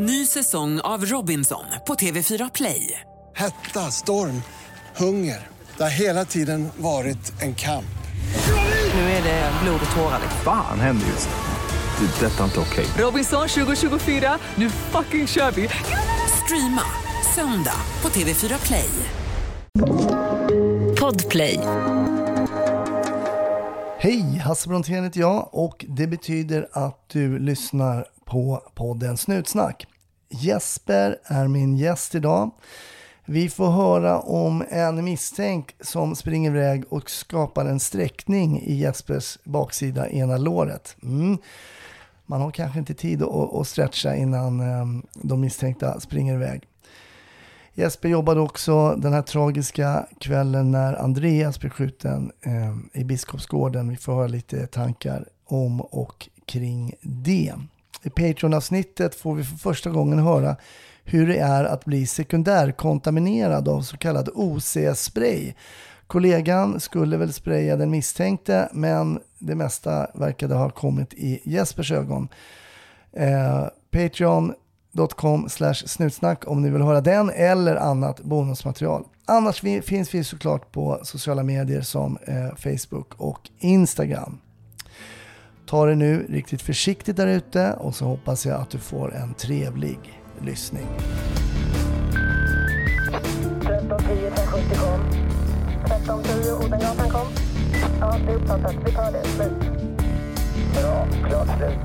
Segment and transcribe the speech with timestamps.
[0.00, 3.00] Ny säsong av Robinson på TV4 Play.
[3.36, 4.42] Hetta, storm,
[4.96, 5.46] hunger.
[5.76, 7.98] Det har hela tiden varit en kamp.
[8.94, 10.20] Nu är det blod och tårar.
[10.44, 12.06] Fan händer just nu.
[12.06, 12.26] Det.
[12.26, 12.86] är Detta är inte okej.
[12.98, 15.68] Robinson 2024, nu fucking kör vi!
[16.44, 16.82] Streama
[17.34, 18.90] söndag på TV4 Play.
[21.00, 21.60] Podplay.
[24.00, 29.86] Hej, Hasse Brontén heter jag och det betyder att du lyssnar på podden Snutsnack.
[30.28, 32.50] Jesper är min gäst idag.
[33.24, 39.38] Vi får höra om en misstänkt som springer iväg och skapar en sträckning i Jespers
[39.44, 40.96] baksida ena låret.
[41.02, 41.38] Mm.
[42.26, 46.62] Man har kanske inte tid att, stretcha innan ehm, de misstänkta springer iväg.
[47.74, 53.88] Jesper jobbade också den här tragiska kvällen när Andreas blev skjuten ehm, i Biskopsgården.
[53.88, 57.54] Vi får höra lite tankar om och kring det.
[58.02, 60.56] I Patreon-avsnittet får vi för första gången höra
[61.04, 65.54] hur det är att bli sekundärkontaminerad av så kallad OC-spray.
[66.06, 72.28] Kollegan skulle väl spraya den misstänkte men det mesta verkade ha kommit i Jespers ögon.
[73.12, 79.04] Eh, Patreon.com slash snutsnack om ni vill höra den eller annat bonusmaterial.
[79.24, 84.38] Annars finns vi såklart på sociala medier som eh, Facebook och Instagram.
[85.68, 89.34] Ta det nu riktigt försiktigt där ute och så hoppas jag att du får en
[89.34, 89.98] trevlig
[90.40, 90.86] lyssning.
[93.60, 95.00] 1310 1070 kom.
[95.84, 97.26] 1310 Odengatan kom.
[98.00, 98.74] Ja, det är uppfattat.
[98.86, 99.24] Vi tar det.
[99.24, 99.52] Slut.
[100.74, 101.06] Bra.
[101.28, 101.78] Klart slut.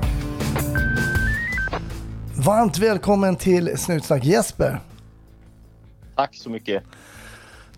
[2.46, 4.80] Varmt välkommen till Snutsnack Jesper.
[6.16, 6.82] Tack så mycket.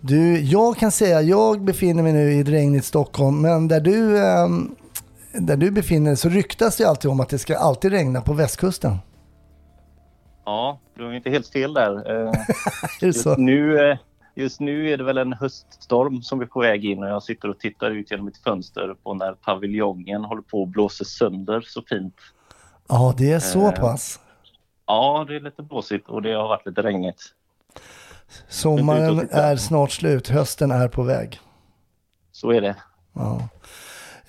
[0.01, 4.17] Du, jag kan säga, jag befinner mig nu i ett regnigt Stockholm, men där du,
[4.17, 4.47] eh,
[5.39, 8.33] där du befinner dig så ryktas det alltid om att det ska alltid regna på
[8.33, 8.97] västkusten.
[10.45, 12.25] Ja, du har inte helt fel där.
[12.27, 12.33] Eh?
[13.01, 13.97] Just nu, eh,
[14.35, 17.49] just nu är det väl en höststorm som är på väg in och jag sitter
[17.49, 21.81] och tittar ut genom mitt fönster på när paviljongen håller på att blåsa sönder så
[21.81, 22.15] fint.
[22.87, 23.71] Ja, det är så Eh.
[23.71, 24.19] pass.
[24.85, 27.21] Ja, det är lite blåsigt och det har varit lite regnigt.
[28.49, 31.39] Sommaren är snart slut, hösten är på väg.
[32.31, 32.75] Så är det.
[33.13, 33.49] Ja.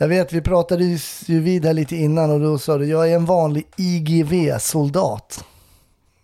[0.01, 3.15] Jag vet, vi pratade ju vid här lite innan och då sa du, jag är
[3.17, 5.45] en vanlig IGV-soldat.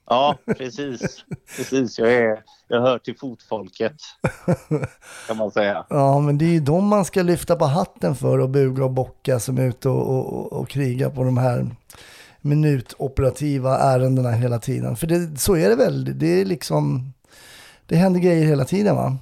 [0.07, 1.25] Ja, precis.
[1.57, 1.99] precis.
[1.99, 3.97] Jag, är, jag hör till fotfolket
[5.27, 5.87] kan man säga.
[5.91, 8.91] Ja, men det är ju de man ska lyfta på hatten för och buga och
[8.91, 11.67] bocka som är ute och, och, och, och kriga på de här
[12.41, 14.97] minutoperativa ärendena hela tiden.
[14.97, 17.13] För det, så är det väl, det är liksom,
[17.87, 19.17] det händer grejer hela tiden va?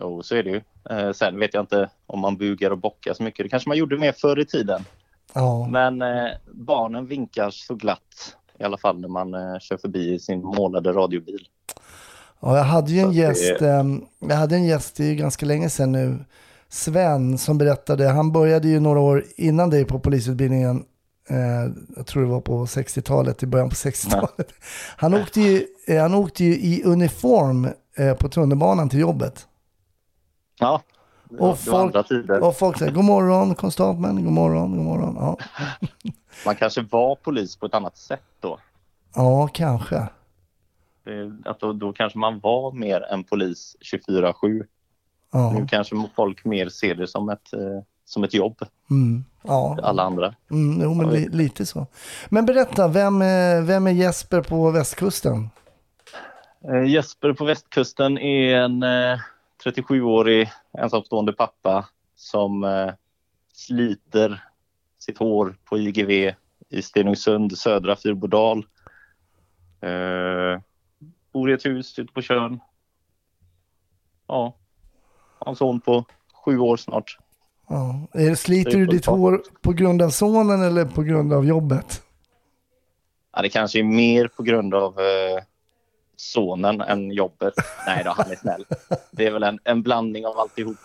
[0.00, 0.60] Jo, så är det ju.
[0.90, 3.44] Eh, sen vet jag inte om man bugar och bockar så mycket.
[3.44, 4.84] Det kanske man gjorde mer förr i tiden.
[5.34, 10.18] Ja, Men eh, barnen vinkar så glatt i alla fall när man eh, kör förbi
[10.18, 11.48] sin målade radiobil.
[12.40, 15.08] ja jag hade ju en Så det- gäst, ehm, jag hade en gäst, det är
[15.08, 16.18] ju ganska länge sedan nu,
[16.68, 20.84] Sven som berättade, han började ju några år innan dig på polisutbildningen,
[21.30, 24.52] eh, jag tror det var på 60-talet, i början på 60-talet.
[24.96, 29.46] Han åkte ju, eh, han åkte ju i uniform eh, på tunnelbanan till jobbet.
[30.58, 30.82] Ja,
[31.38, 31.96] Och folk-.
[32.42, 35.16] Och folk säger god morgon konstapeln, god morgon, god morgon.
[35.18, 35.36] Ja,
[36.46, 38.58] Man kanske var polis på ett annat sätt då.
[39.14, 40.08] ja kanske.
[41.44, 43.76] Att då, då kanske man var mer än polis
[44.08, 44.64] 24-7.
[45.32, 47.60] Ja, Nu kanske folk mer ser det som ett, eh,
[48.04, 48.56] som ett jobb,
[48.90, 49.78] mm, ja.
[49.82, 50.34] alla andra.
[50.50, 51.86] Mm, jo, men li, lite så.
[52.28, 55.50] Men berätta, vem, är- vem är Jesper på västkusten?
[56.68, 59.18] Eh, Jesper på västkusten är en eh,
[59.66, 62.92] 37-årig ensamstående pappa som eh,
[63.52, 64.44] sliter
[64.98, 66.10] sitt hår på IGV
[66.68, 68.58] i Stenungsund, södra Fyrbodal.
[69.80, 70.60] Eh,
[71.32, 72.60] bor i ett hus ute på Tjörn.
[74.26, 74.54] Ja,
[75.38, 77.18] har en son på sju år snart.
[77.68, 78.06] Ja.
[78.36, 82.02] Sliter du ditt hår på grund av sonen eller på grund av jobbet?
[83.32, 85.42] Ja, det kanske är mer på grund av eh,
[86.16, 87.54] sonen än jobbet.
[87.86, 88.64] Nej då, han är snäll.
[89.10, 90.76] Det är väl en, en blandning av alltihop.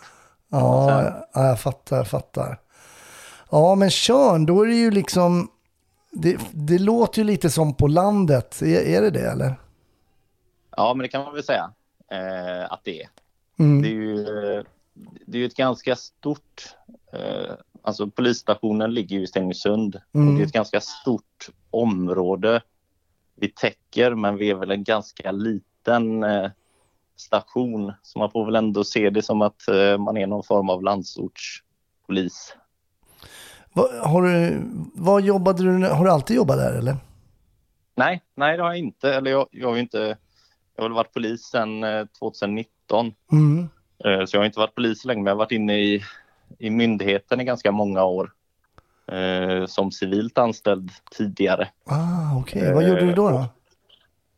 [0.49, 2.59] Ja, sen- ja, jag fattar, jag fattar.
[3.51, 5.51] Ja, men Tjörn, då är det ju liksom...
[6.11, 8.61] Det, det låter ju lite som på landet.
[8.61, 9.55] Är, är det det eller?
[10.77, 11.71] Ja, men det kan man väl säga
[12.11, 13.09] eh, att det är.
[13.59, 13.81] Mm.
[13.81, 14.63] Det är ju
[15.25, 16.75] det är ett ganska stort...
[17.13, 20.01] Eh, alltså polisstationen ligger ju i Stenungsund.
[20.13, 20.27] Mm.
[20.27, 22.61] Och det är ett ganska stort område
[23.41, 26.51] vi täcker, men vi är väl en ganska liten eh,
[27.15, 27.93] station.
[28.01, 30.83] Så man får väl ändå se det som att eh, man är någon form av
[30.83, 32.55] landsortspolis.
[33.73, 34.61] Vad, har du,
[34.93, 36.95] vad jobbade du, har du alltid jobbat där eller?
[37.95, 39.13] Nej, nej det har jag inte.
[39.13, 40.17] Eller jag, jag har ju inte...
[40.75, 43.13] Jag har väl varit polis sedan eh, 2019.
[43.31, 43.69] Mm.
[44.05, 46.03] Eh, Så jag har inte varit polis länge, men jag har varit inne i,
[46.59, 48.31] i myndigheten i ganska många år.
[49.11, 51.69] Eh, som civilt anställd tidigare.
[51.85, 52.73] Ah, okej.
[52.73, 53.29] Vad gjorde du då?
[53.29, 53.45] då?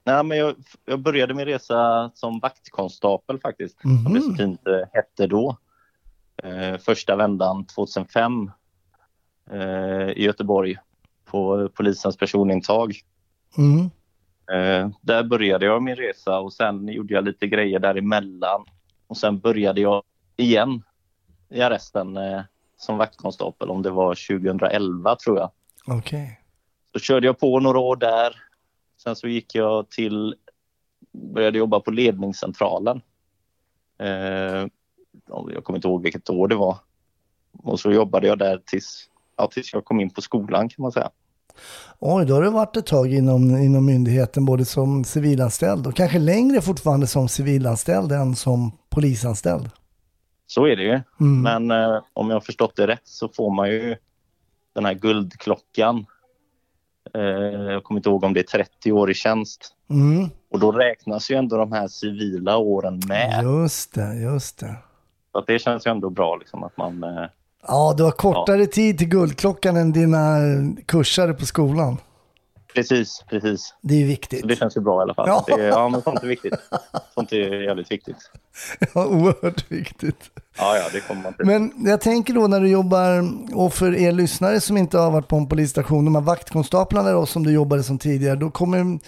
[0.06, 0.56] Nej, men jag,
[0.86, 5.58] jag började min resa som vaktkonstapel faktiskt, som det så fint eh, hette då.
[6.44, 8.52] Eh, första vändan 2005
[9.52, 10.78] eh, i Göteborg
[11.25, 12.94] på polisens personintag.
[13.58, 13.80] Mm.
[14.52, 18.66] Eh, där började jag min resa och sen gjorde jag lite grejer däremellan.
[19.08, 20.04] Och sen började jag
[20.36, 20.84] igen
[21.50, 22.42] i arresten eh,
[22.83, 25.51] som vaktkonstapel om det var 2011 tror jag.
[25.88, 26.39] Okej.
[26.94, 28.35] Så körde jag på några år där.
[29.03, 30.35] Sen så gick jag till,
[31.33, 33.01] började jobba på ledningscentralen.
[34.00, 34.68] Eh,
[35.27, 36.77] jag kommer inte ihåg vilket år det var.
[37.63, 40.91] Och så jobbade jag där tills, ja, tills jag kom in på skolan kan man
[40.91, 41.09] säga.
[42.00, 46.19] Oj, då har du varit ett tag inom, inom myndigheten både som civilanställd och kanske
[46.19, 49.69] längre fortfarande som civilanställd än som polisanställd.
[50.48, 51.01] Så är det ju.
[51.19, 51.42] Mm.
[51.42, 53.95] Men eh, om jag har förstått det rätt så får man ju
[54.75, 56.06] den här guldklockan.
[57.13, 57.22] Eh,
[57.72, 59.74] jag kommer inte ihåg om det är 30 år i tjänst.
[59.90, 60.30] Mm.
[60.51, 63.44] Och då räknas ju ändå de här civila åren med.
[63.44, 64.75] Just det, just det.
[65.31, 67.04] Så att det känns ju ändå bra liksom att man...
[67.04, 67.25] Eh,
[67.68, 70.38] Ja, du har kortare tid till guldklockan än dina
[70.86, 71.98] kursare på skolan.
[72.74, 73.74] Precis, precis.
[73.81, 74.42] Det är viktigt.
[74.42, 75.28] Så det känns ju bra i alla fall.
[75.28, 75.44] Ja.
[75.48, 76.54] Det, ja men sånt är viktigt.
[77.14, 78.18] Sånt är jävligt viktigt.
[78.94, 80.31] Ja, oerhört viktigt.
[80.58, 81.46] Ja, ja, det kommer man till.
[81.46, 85.28] Men jag tänker då när du jobbar, och för er lyssnare som inte har varit
[85.28, 89.00] på en polisstation, de här vaktkonstaplarna då som du jobbade som tidigare, då kommer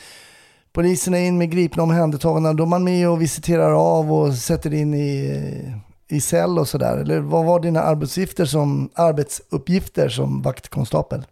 [0.73, 4.93] poliserna in med gripna omhändertagna, då är man med och visiterar av och sätter in
[4.93, 5.73] i,
[6.07, 6.97] i cell och sådär.
[6.97, 11.25] Eller vad var dina arbetsuppgifter som, arbetsuppgifter som vaktkonstapel?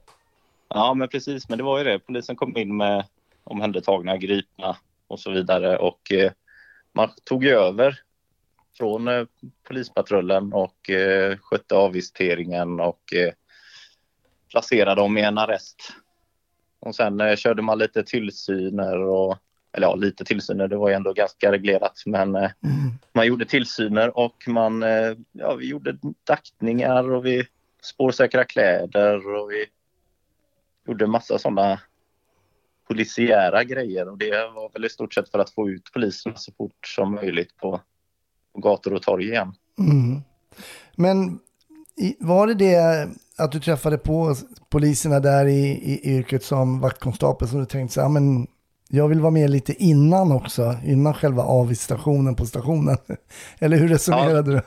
[0.73, 1.49] Ja, men precis.
[1.49, 1.99] Men det var ju det.
[1.99, 3.05] Polisen kom in med
[3.43, 4.77] omhändertagna, gripna
[5.07, 5.77] och så vidare.
[5.77, 6.31] Och eh,
[6.93, 7.99] man tog ju över
[8.77, 9.25] från eh,
[9.67, 13.33] polispatrullen och eh, skötte avvisiteringen och eh,
[14.51, 15.93] placerade dem i en arrest.
[16.79, 19.37] Och sen eh, körde man lite tillsyner och
[19.73, 22.03] eller ja, lite tillsyner, det var ju ändå ganska reglerat.
[22.05, 22.51] Men eh,
[23.13, 27.47] man gjorde tillsyner och man, eh, ja, vi gjorde daktningar och vi
[27.81, 29.65] spårsäkra kläder och vi
[30.85, 31.79] gjorde massa sådana
[32.87, 36.51] polisiära grejer och det var väl i stort sett för att få ut polisen så
[36.57, 37.81] fort som möjligt på,
[38.53, 39.53] på gator och torg igen.
[39.79, 40.21] Mm.
[40.95, 41.39] Men
[42.19, 44.35] var det det att du träffade på
[44.69, 48.47] poliserna där i, i yrket som vaktkonstapel som du tänkte så här, "Ja, men
[48.89, 52.97] jag vill vara med lite innan också, innan själva avvisitationen på stationen?
[53.59, 54.61] Eller hur resonerade du?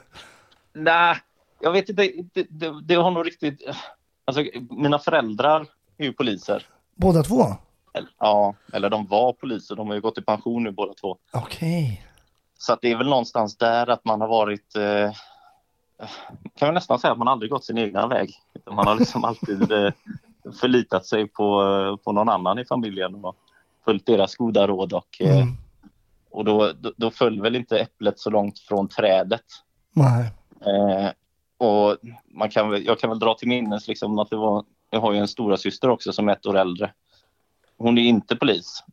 [0.73, 1.17] Nej,
[1.61, 2.03] jag vet inte.
[2.33, 3.63] Det, det, det har nog riktigt...
[4.25, 5.67] Alltså, mina föräldrar
[5.99, 6.67] är ju poliser.
[6.95, 7.43] Båda två?
[7.95, 9.77] Eller, ja, eller de var poliser.
[9.77, 11.17] De har ju gått i pension nu båda två.
[11.33, 12.03] Okej.
[12.59, 14.77] Så att det är väl någonstans där att man har varit...
[14.77, 15.11] Eh,
[16.59, 18.35] kan man nästan säga att man aldrig gått sin egna väg.
[18.71, 19.93] Man har liksom alltid eh,
[20.61, 23.37] förlitat sig på, eh, på någon annan i familjen och
[23.85, 24.93] följt deras goda råd.
[24.93, 25.57] Och, eh, Mm.
[26.31, 29.45] och då, då, då föll väl inte äpplet så långt från trädet.
[29.93, 30.31] Nej.
[30.61, 31.11] Eh,
[31.67, 31.97] och
[32.35, 34.65] man kan, jag kan väl dra till minnes liksom att det var,
[34.97, 36.93] jag har ju en stora syster också som är ett år äldre.
[37.77, 38.85] Hon är inte polis.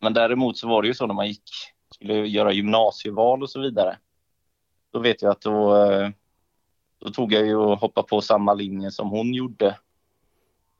[0.00, 1.50] Men däremot så var det ju så när man gick,
[1.94, 3.98] skulle göra gymnasieval och så vidare.
[4.92, 6.10] Då vet jag att då, eh,
[6.98, 9.78] då tog jag ju och hoppade på samma linje som hon gjorde.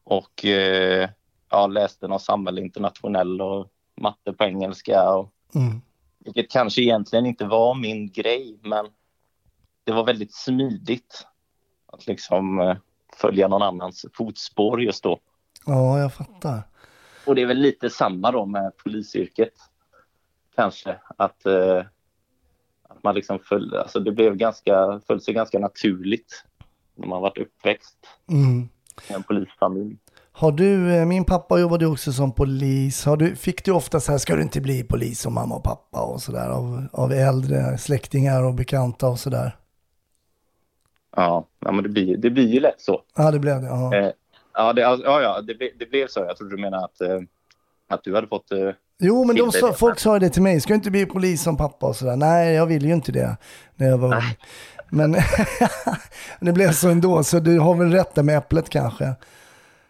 [0.04, 1.10] Och eh,
[1.50, 5.10] ja, läste någon samhälle internationell och matte på engelska.
[5.10, 5.80] Och, Mm.
[6.18, 8.86] vilket kanske egentligen inte var min grej, men
[9.84, 11.26] det var väldigt smidigt
[11.86, 12.76] att liksom eh,
[13.16, 15.18] följa någon annans fotspår just då.
[15.66, 16.62] Ja, jag fattar.
[17.26, 19.52] Och det är väl lite samma då med polisyrket.
[20.54, 21.78] Kanske att, eh,
[22.88, 26.44] att man liksom följde, alltså det blev ganska, föll sig ganska naturligt
[26.94, 27.96] när man varit uppväxt
[28.30, 28.68] Mm.
[29.08, 29.96] i en polisfamilj.
[30.32, 33.04] Har du, eh, min pappa jobbade också som polis.
[33.04, 35.64] Har du, fick du ofta så här, ska du inte bli polis som mamma och
[35.64, 39.56] pappa och sådär av, av äldre släktingar och bekanta och sådär?
[41.16, 43.02] Ja, ja men det blir, det blir ju lätt så.
[43.16, 43.68] Ja, det blev det.
[43.68, 44.10] Eh,
[44.54, 46.20] ja, det, ja, ja det, det blev så.
[46.20, 47.20] Jag trodde du menade att, eh,
[47.88, 50.60] att du hade fått eh, Jo, men de sa, folk sa det till mig.
[50.60, 52.16] Ska du inte bli polis som pappa och sådär?
[52.16, 53.36] Nej, jag ville ju inte det
[53.76, 54.22] när jag var ung.
[54.90, 55.16] Men
[56.40, 59.14] det blev så ändå, så du har väl rätt där med äpplet kanske.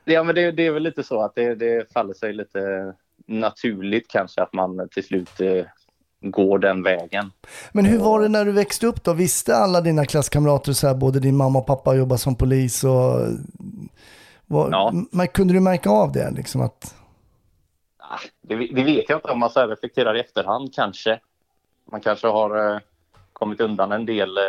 [0.05, 2.93] Ja, men det, det är väl lite så att det, det faller sig lite
[3.27, 5.65] naturligt kanske att man till slut eh,
[6.23, 7.33] går den vägen.
[7.73, 9.13] Men hur var det när du växte upp då?
[9.13, 13.21] Visste alla dina klasskamrater så här, både din mamma och pappa jobbar som polis och...
[14.47, 14.93] Var, Ja.
[15.11, 16.95] men kunde du märka av det liksom att...
[17.99, 21.21] Ah, det, det vet jag inte om man så här reflekterar i efterhand kanske.
[21.93, 22.79] Man kanske har eh,
[23.33, 24.43] kommit undan en del eh,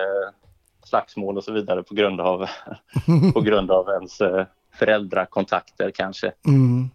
[0.83, 2.45] slagsmål och så vidare på grund av,
[3.33, 6.31] på grund av ens eh, föräldrakontakter kanske.
[6.47, 6.89] Mm.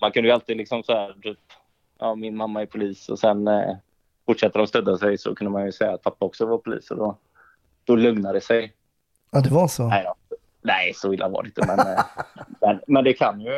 [0.00, 1.38] Man kunde ju alltid liksom så här, typ,
[1.98, 3.76] ja min mamma är polis och sen eh,
[4.26, 6.96] fortsätter de stödja sig så kunde man ju säga att pappa också var polis och
[6.96, 7.18] då,
[7.84, 8.72] då lugnade det sig.
[9.30, 9.88] Ja, det var så.
[9.88, 10.36] Nej, då.
[10.62, 12.04] Nej så illa var det inte men, eh,
[12.60, 13.50] men, men det kan ju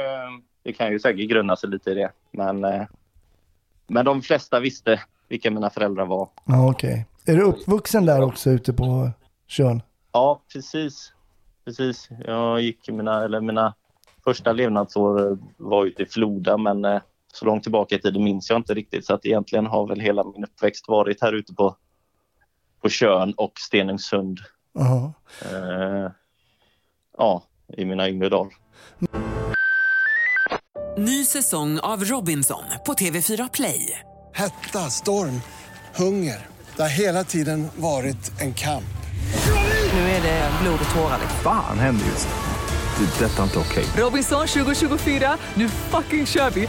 [0.63, 2.11] det kan ju säkert grunna sig lite i det.
[2.31, 2.83] Men, eh,
[3.87, 6.29] men de flesta visste vilka mina föräldrar var.
[6.45, 7.07] Ja, okej.
[7.27, 9.11] Är du uppvuxen där också ute på
[9.47, 9.83] Tjörn?
[10.13, 11.13] Ja, precis.
[11.65, 12.09] Precis.
[12.27, 13.75] Jag gick mina, eller mina
[14.25, 17.01] första levnadsår var ute i Floda men eh,
[17.39, 20.25] så långt tillbaka i tiden minns jag inte riktigt så att egentligen har väl hela
[20.25, 21.77] min uppväxt varit här ute på,
[22.83, 24.41] på Tjörn och Stenungsund.
[24.73, 25.13] Ja.
[25.43, 26.11] Eh,
[27.19, 27.43] ja,
[27.77, 28.53] i mina yngre dagar.
[30.99, 34.01] Ny säsong av Robinson på TV4 Play.
[34.35, 35.41] Hetta, storm,
[35.97, 36.47] hunger.
[36.77, 38.85] Det har hela tiden varit en kamp.
[39.93, 41.19] Nu är det blod och tårar.
[41.43, 42.35] Fan händer just nu.
[43.07, 43.25] Det.
[43.25, 43.85] är Detta är inte okej.
[43.97, 46.69] Robinson 2024, nu fucking kör vi!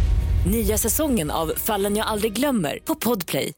[0.45, 3.51] Nya säsongen av Fallen jag aldrig glömmer på Podplay.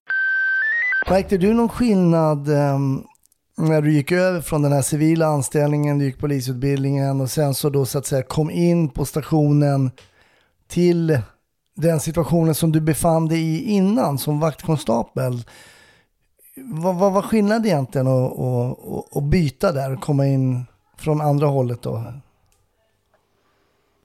[1.09, 3.03] Märkte du någon skillnad ehm,
[3.57, 7.69] när du gick över från den här civila anställningen, du gick polisutbildningen och sen så
[7.69, 9.91] då så att säga kom in på stationen
[10.67, 11.19] till
[11.75, 15.43] den situationen som du befann dig i innan som vaktkonstapel.
[16.55, 20.65] Vad, vad var skillnaden egentligen att, att, att, att byta där och komma in
[20.97, 21.95] från andra hållet då?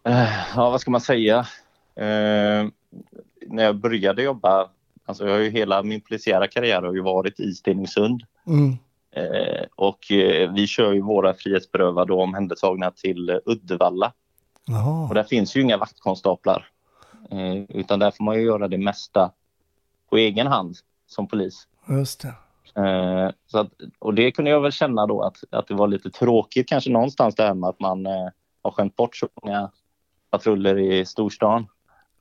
[0.08, 1.46] Eh, Ja, vad ska man säga?
[1.98, 2.68] Eh,
[3.46, 4.68] när jag började jobba,
[5.04, 8.22] alltså jag har ju hela min polisiära karriär har ju varit i Stenungsund.
[8.46, 8.76] Mm.
[9.10, 14.12] Eh, och eh, vi kör ju våra frihetsberövade och omhändertagna till Uddevalla.
[14.64, 15.08] Jaha.
[15.08, 16.68] Och där finns ju inga vaktkonstaplar.
[17.30, 19.30] Eh, utan där får man ju göra det mesta
[20.10, 20.76] på egen hand
[21.06, 21.68] som polis.
[21.88, 22.34] Just det.
[22.82, 26.10] Eh, så att, och det kunde jag väl känna då att, att det var lite
[26.10, 28.28] tråkigt kanske någonstans det här med att man eh,
[28.62, 29.70] har skämt bort så många
[30.30, 31.66] patruller i storstan.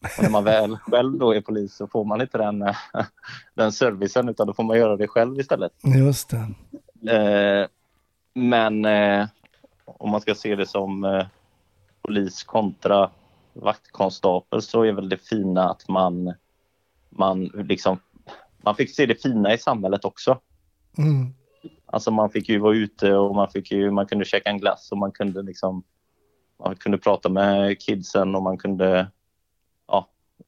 [0.02, 2.74] Och när man väl själv då är polis så får man inte den,
[3.54, 5.72] den servicen utan då får man göra det själv istället.
[5.84, 7.14] Just det.
[7.16, 7.68] Eh,
[8.34, 9.28] men eh,
[9.86, 11.26] om man ska se det som eh,
[12.02, 13.10] polis kontra
[13.54, 16.34] vaktkonstapel så är väl det fina att man,
[17.10, 18.00] man liksom
[18.68, 20.40] man fick se det fina i samhället också.
[20.98, 21.34] Mm.
[21.86, 24.92] Alltså man fick ju vara ute och man, fick ju, man kunde käka en glass
[24.92, 25.84] och man kunde liksom
[26.60, 29.08] man kunde prata med kidsen och man kunde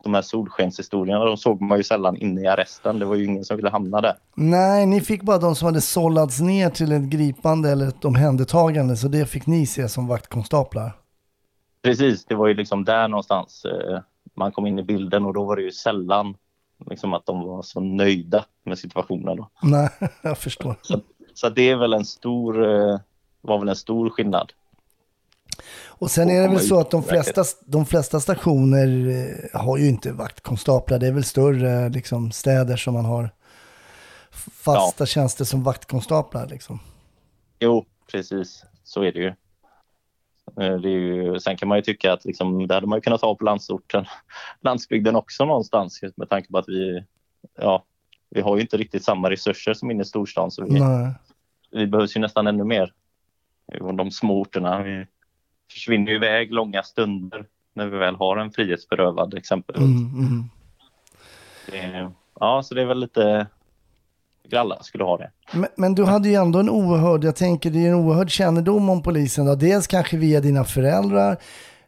[0.03, 2.99] de här solskenshistorierna de såg man ju sällan inne i arresten.
[2.99, 4.13] Det var ju ingen som ville hamna där.
[4.35, 8.97] Nej, ni fick bara de som hade sållats ner till ett gripande eller ett omhändertagande,
[8.97, 10.91] så det fick ni se som vaktkonstaplar.
[11.81, 13.99] Precis, det var ju liksom där någonstans eh,
[14.35, 16.35] man kom in i bilden och då var det ju sällan
[16.89, 19.37] liksom att de var så nöjda med situationen.
[19.37, 19.49] Då.
[19.61, 19.89] Nej,
[20.21, 20.75] jag förstår.
[20.81, 21.01] Så,
[21.33, 22.99] så det är väl en stor, eh,
[23.41, 24.51] var väl en stor skillnad.
[25.85, 29.89] Och sen är det väl så att de flesta, de flesta stationer eh, har ju
[29.89, 30.99] inte vaktkonstaplar.
[30.99, 33.29] Det är väl större liksom, städer som man har
[34.51, 36.47] fasta tjänster som vaktkonstaplar.
[36.47, 36.79] Liksom.
[37.59, 38.65] Jo, precis.
[38.83, 39.27] Så är det ju.
[39.27, 43.01] Eh, Det är ju sen kan man ju tycka att liksom, det hade man ju
[43.01, 44.05] kunnat ha på landsorten,
[44.61, 47.03] landsbygden också någonstans med tanke på att vi,
[47.57, 47.83] ja,
[48.29, 51.13] vi har ju inte riktigt samma resurser som inne i storstan så vi, Nej.
[51.71, 52.93] vi behövs ju nästan ännu mer.
[53.97, 55.05] De små orterna vi
[55.71, 59.83] försvinner ju iväg långa stunder när vi väl har en frihetsberövad exempelvis.
[59.83, 60.49] Mm, mm.
[61.71, 63.47] Det, ja, så det är väl lite,
[64.55, 65.31] alla skulle ha det.
[65.53, 68.89] Men, men du hade ju ändå en oerhörd, jag tänker det är en oerhörd kännedom
[68.89, 69.45] om polisen.
[69.45, 69.55] Då.
[69.55, 71.37] Dels kanske via dina föräldrar,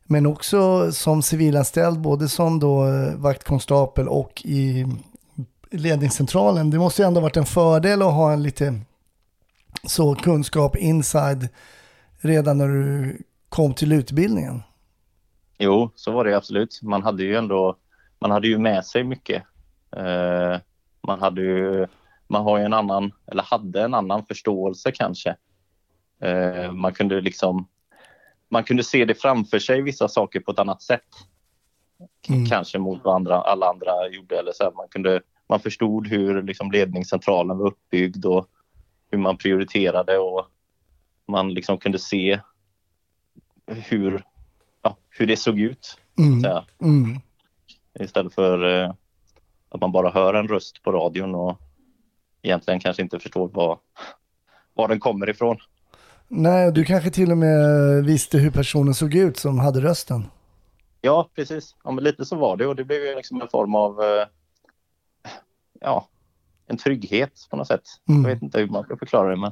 [0.04, 4.86] men också som civilanställd, både som då eh, vaktkonstapel och i
[5.72, 6.70] ledningscentralen.
[6.70, 8.80] Det måste ju ändå varit en fördel att ha en lite
[9.84, 11.50] så kunskap inside
[12.20, 13.18] redan när du
[13.52, 14.64] kom till utbildningen.
[15.58, 16.80] Jo, så var det absolut.
[16.82, 17.78] Man hade ju ändå,
[18.20, 19.44] man hade ju med sig mycket.
[19.96, 20.60] Eh,
[21.08, 21.88] man hade ju,
[22.28, 25.36] man har ju en annan, eller hade en annan förståelse kanske.
[26.22, 27.68] Eh, man kunde liksom,
[28.50, 31.10] man kunde se det framför sig vissa saker på ett annat sätt.
[32.30, 32.46] Mm.
[32.46, 34.40] kanske mot vad andra, alla andra gjorde.
[34.40, 38.48] Eller så här, man, kunde, man förstod hur liksom, ledningscentralen var uppbyggd och
[39.12, 40.48] hur man prioriterade och
[41.28, 42.40] man liksom kunde se
[43.68, 44.24] hur,
[44.82, 45.98] ja, hur det såg ut.
[46.20, 46.42] Mm.
[46.42, 47.20] Så Mm.
[48.00, 48.94] istället för eh,
[49.70, 51.58] att man bara hör en röst på radion och
[52.42, 53.80] egentligen kanske inte förstår var,
[54.74, 55.58] var den kommer ifrån.
[56.28, 57.58] Nej, du kanske till och med
[58.06, 60.26] visste hur personen såg ut som hade rösten.
[61.02, 61.76] Ja, precis.
[61.84, 64.26] Ja, men lite så var det och det blev ju liksom en form av eh,
[65.82, 66.08] ja,
[66.68, 67.82] en trygghet på något sätt.
[68.10, 68.24] Mm.
[68.24, 69.52] Jag vet inte hur man ska förklara det, men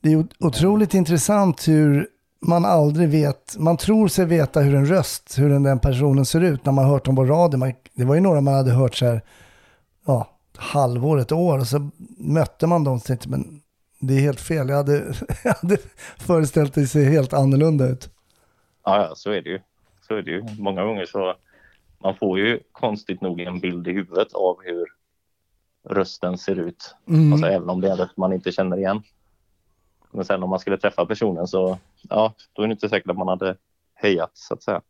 [0.00, 2.08] Det är otroligt intressant hur
[2.40, 6.40] man aldrig vet, man tror sig veta hur en röst, hur den, den personen ser
[6.40, 7.58] ut när man har hört dem på radio.
[7.58, 9.22] Man, det var ju några man hade hört så här,
[10.06, 13.60] ja, halvår, ett år och så mötte man dem och tänkte, men
[14.00, 14.68] det är helt fel.
[14.68, 15.14] Jag hade,
[15.44, 15.76] jag hade
[16.18, 18.10] föreställt det sig helt annorlunda ut.
[18.84, 19.60] ja, ja, så är det ju.
[20.08, 20.44] Så är det ju.
[20.58, 21.34] Många gånger så
[22.02, 24.86] man får ju konstigt nog en bild i huvudet av hur
[25.88, 26.94] rösten ser ut.
[27.08, 27.32] Mm.
[27.32, 29.02] Alltså även om det är röst man inte känner igen.
[30.10, 33.16] Men sen om man skulle träffa personen så, ja, då är det inte säkert att
[33.16, 33.56] man hade
[33.94, 34.82] hejat så att säga.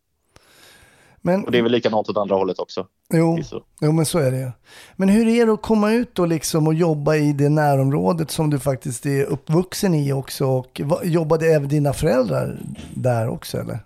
[1.21, 2.87] Men, Och det är väl likadant åt andra hållet också.
[3.13, 3.39] jo,
[3.81, 4.51] jo, men så är det ju.
[4.97, 8.51] Men hur är det att komma ut och liksom och jobba i det närområdet som
[8.51, 10.47] du faktiskt är uppvuxen i också?
[10.47, 12.59] Och jobbade även dina föräldrar
[12.95, 13.79] där också eller?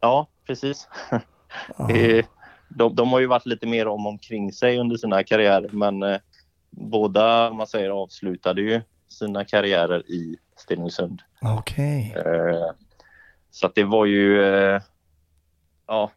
[0.00, 0.88] Ja, precis.
[2.68, 6.18] De, de har ju varit lite mer om omkring sig under sina karriärer men eh,
[6.70, 8.80] båda, man säger avslutade ju
[9.12, 11.22] sina karriärer i Stenungsund.
[11.40, 12.14] Okej.
[12.16, 12.70] Eh,
[13.50, 14.80] så att det var ju, eh,
[15.86, 16.10] ja,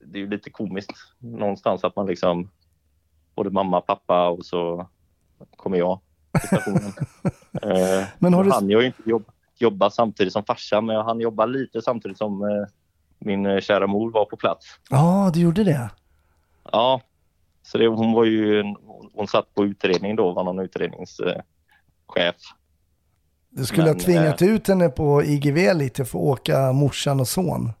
[0.00, 2.50] det är ju lite komiskt någonstans att man liksom,
[3.34, 4.86] både mamma, pappa och så
[5.56, 6.00] kommer jag
[6.40, 6.92] till stationen.
[7.62, 11.04] eh, Men har du- hann jag ju inte jobba, jobba samtidigt som farsan men jag
[11.04, 12.66] hann jobba lite samtidigt som
[13.18, 14.66] min kära mor var på plats.
[14.90, 15.90] Ja, du gjorde det.
[16.72, 17.00] Ja,
[17.62, 18.64] så det, hon var ju,
[19.14, 20.58] hon satt på utredning då, var någon
[22.16, 22.36] utredningschef.
[23.50, 27.28] Du skulle ha Men, tvingat ut henne på IGV lite för att åka morsan och
[27.28, 27.72] son.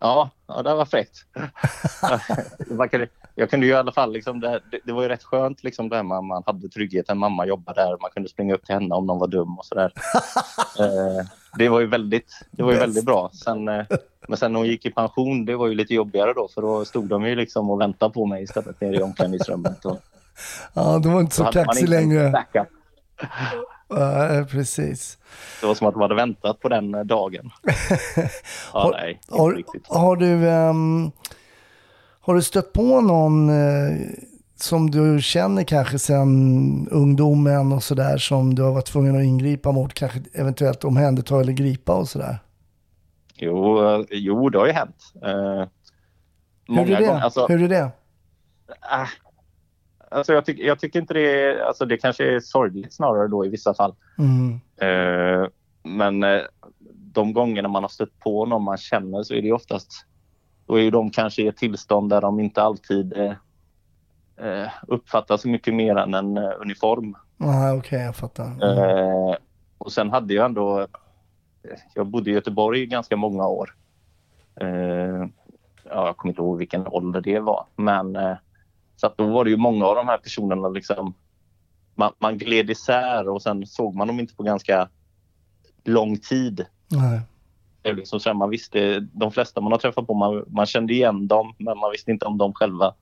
[0.00, 1.24] Ja, ja det var fräckt.
[3.36, 5.88] Jag kunde ju i alla fall, liksom, det, det, det var ju rätt skönt liksom,
[5.88, 8.94] det här man, man hade tryggheten, mamma jobbade där, man kunde springa upp till henne
[8.94, 9.92] om någon var dum och sådär.
[10.78, 11.26] eh,
[11.58, 13.30] det var ju väldigt, det var ju väldigt bra.
[13.32, 13.84] Sen, eh,
[14.28, 16.84] men sen när hon gick i pension, det var ju lite jobbigare då för då
[16.84, 19.84] stod de ju liksom och väntade på mig istället nere i omklädningsrummet.
[19.84, 20.00] Och,
[20.74, 22.30] Ja, du var inte så kaxig längre.
[22.30, 22.68] backup.
[23.88, 25.18] Ja, precis.
[25.60, 27.50] Det var som att de hade väntat på den eh, dagen.
[28.72, 31.10] Ja, Har- nej, Har, har, du, ehm,
[32.20, 33.96] har du stött på någon eh,
[34.56, 39.72] som du känner kanske sedan ungdomen och sådär som du har varit tvungen att ingripa
[39.72, 42.38] mot, kanske eventuellt omhänderta eller gripa och sådär?
[43.36, 44.96] Jo, eh, jo, det har ju hänt.
[46.68, 47.06] Hur är det?
[47.06, 47.20] gånger.
[47.20, 47.90] Alltså, Hur är det?
[50.14, 51.58] Alltså jag, tyck, jag tycker inte det är...
[51.58, 53.94] Alltså det kanske är sorgligt snarare då i vissa fall.
[54.18, 54.60] Mm.
[54.80, 55.48] Eh,
[55.82, 56.42] men eh,
[56.94, 60.06] de gångerna man har stött på någon man känner så är det oftast...
[60.66, 63.34] Då är ju de kanske i ett tillstånd där de inte alltid eh,
[64.46, 67.16] eh, uppfattar så mycket mer än en eh, uniform.
[67.38, 68.44] Ja, okej, jag fattar.
[68.44, 68.78] Mm.
[68.78, 69.36] Eh,
[69.78, 70.86] och sen hade jag ändå...
[71.94, 73.74] Jag bodde i Göteborg i ganska många år.
[74.60, 75.26] Eh,
[75.84, 77.66] ja, jag kommer inte ihåg vilken ålder det var.
[77.76, 78.36] Men eh,
[78.96, 81.14] så att då var det ju många av de här personerna liksom...
[81.94, 84.88] Man, man gled isär och sen såg man dem inte på ganska
[85.84, 86.66] lång tid.
[86.88, 87.20] Nej.
[87.82, 90.92] Det är liksom så man visste, de flesta man har träffat på, man, man kände
[90.92, 92.94] igen dem men man visste inte om de själva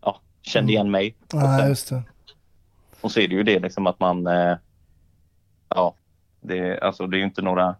[0.00, 1.16] ja, kände igen mig.
[1.32, 2.02] Och Nej, sen- just det.
[3.00, 4.26] och så är det ju det liksom att man...
[4.26, 4.56] Eh,
[5.68, 5.94] ja,
[6.40, 7.76] det, alltså det är ju inte några...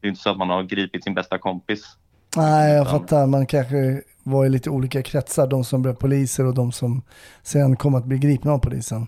[0.00, 1.96] Det är inte så att man har gripit sin bästa kompis.
[2.36, 3.26] Nej, jag fattar.
[3.26, 7.02] Man kanske var i lite olika kretsar, de som blev poliser och de som
[7.42, 9.06] sen kom att bli gripna av polisen.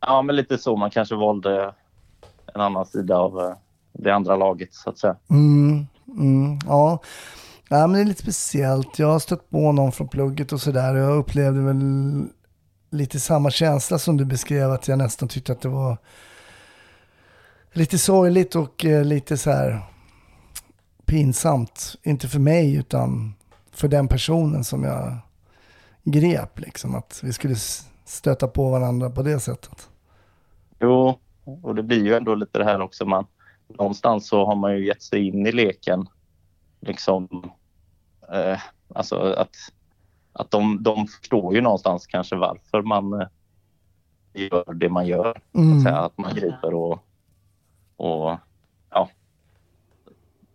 [0.00, 0.76] Ja, men lite så.
[0.76, 1.74] Man kanske valde
[2.54, 3.52] en annan sida av eh,
[3.92, 5.16] det andra laget så att säga.
[5.30, 6.98] Mm, mm, ja.
[7.68, 8.98] ja, men det är lite speciellt.
[8.98, 10.94] Jag har stött på någon från plugget och sådär.
[10.94, 11.82] och Jag upplevde väl
[12.90, 15.96] lite samma känsla som du beskrev, att jag nästan tyckte att det var
[17.72, 19.82] lite sorgligt och eh, lite så här
[21.06, 21.96] pinsamt.
[22.02, 23.34] Inte för mig, utan
[23.70, 25.18] för den personen som jag
[26.04, 26.60] grep.
[26.60, 27.54] Liksom, att vi skulle
[28.04, 29.88] stöta på varandra på det sättet.
[30.80, 33.06] Jo, och det blir ju ändå lite det här också.
[33.06, 33.26] Man,
[33.68, 36.08] någonstans så har man ju gett sig in i leken.
[36.80, 37.50] Liksom,
[38.32, 38.58] eh,
[38.94, 39.56] alltså att,
[40.32, 43.28] att de, de förstår ju någonstans kanske varför man eh,
[44.34, 45.40] gör det man gör.
[45.52, 45.76] Mm.
[45.76, 46.98] att, säga, att man griper och,
[47.96, 48.36] och.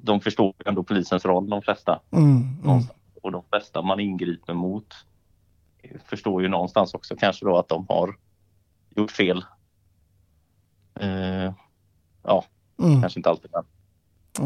[0.01, 1.99] De förstår ändå polisens roll, de flesta.
[2.11, 2.83] Mm, mm.
[3.21, 4.85] Och de flesta man ingriper mot
[6.05, 8.15] förstår ju någonstans också kanske då att de har
[8.95, 9.45] gjort fel.
[10.99, 11.53] Eh,
[12.23, 12.45] ja,
[12.79, 13.01] Mm.
[13.01, 13.63] kanske inte alltid men.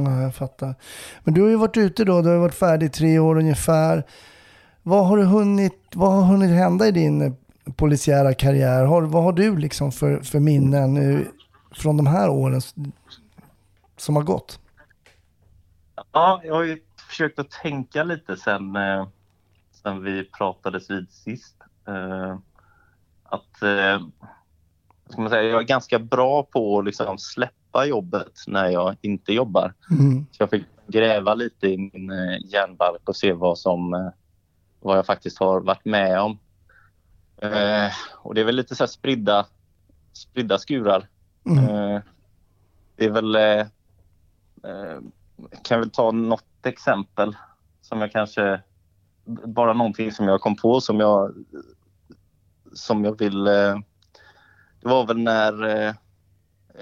[0.05, 0.75] Ja, jag fattar.
[1.23, 4.03] Men du har ju varit ute då, du har varit färdig i tre år ungefär.
[4.83, 7.35] Vad har, du hunnit, vad har hunnit hända i din
[7.75, 8.85] polisiära karriär?
[8.85, 11.19] Har, vad har du liksom för, för minnen eh,
[11.71, 12.61] från de här åren
[13.97, 14.59] som har gått?
[16.15, 19.07] Ja, jag har ju försökt att tänka lite sen, eh,
[19.71, 21.55] sen vi pratades vid sist.
[21.87, 22.37] Eh,
[23.23, 24.07] att eh,
[25.09, 29.33] ska man säga, jag är ganska bra på att liksom släppa jobbet när jag inte
[29.33, 29.73] jobbar.
[29.91, 30.25] Mm.
[30.31, 34.09] Så jag fick gräva lite i min eh, hjärnbalk och se vad, som, eh,
[34.79, 36.39] vad jag faktiskt har varit med om.
[37.37, 39.45] Eh, och det är väl lite så här spridda,
[40.13, 41.07] spridda skurar.
[41.45, 41.69] Mm.
[41.69, 42.01] Eh,
[42.95, 43.37] det är väl...
[45.63, 47.35] Kan väl ta något exempel
[47.81, 48.61] som jag kanske...
[49.45, 51.33] Bara någonting som jag kom på som jag,
[52.73, 53.47] som jag vill...
[53.47, 53.77] Eh,
[54.81, 55.65] det var väl när...
[55.65, 55.93] Eh,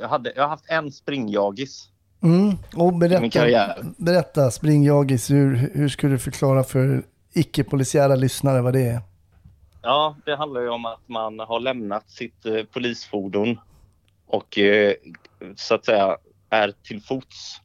[0.02, 1.90] jag, hade, jag har haft en springjagis
[2.24, 2.58] Mm.
[2.76, 3.84] Och min berätta, karriär.
[3.98, 9.02] berätta springjagis, hur, hur skulle du förklara för icke-polisiära lyssnare vad det är?
[9.82, 13.60] Ja, det handlar ju om att man har lämnat sitt eh, polisfordon
[14.28, 14.94] och eh,
[15.56, 16.18] så att säga
[16.50, 17.62] är till fots.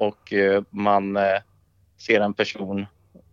[0.00, 1.38] Och eh, man eh,
[1.98, 2.86] ser en person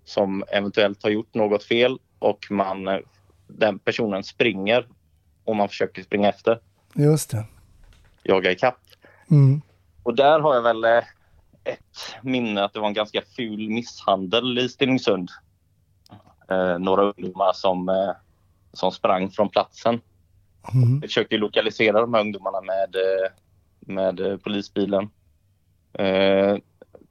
[0.04, 3.00] som eventuellt har gjort något fel och man, eh,
[3.48, 4.88] den personen springer
[5.44, 6.60] och man försöker springa efter,
[6.94, 7.46] Just det.
[8.24, 8.80] jaga ikapp.
[9.32, 9.62] Mm.
[10.04, 10.84] Och där har jag väl
[11.64, 15.30] ett minne att det var en ganska ful misshandel i Stenungsund.
[16.50, 18.12] Eh, några ungdomar som, eh,
[18.74, 20.02] som sprang från platsen.
[20.74, 21.00] Mm.
[21.00, 22.96] Vi försökte lokalisera de här ungdomarna med,
[23.80, 25.10] med polisbilen.
[26.00, 26.58] Eh,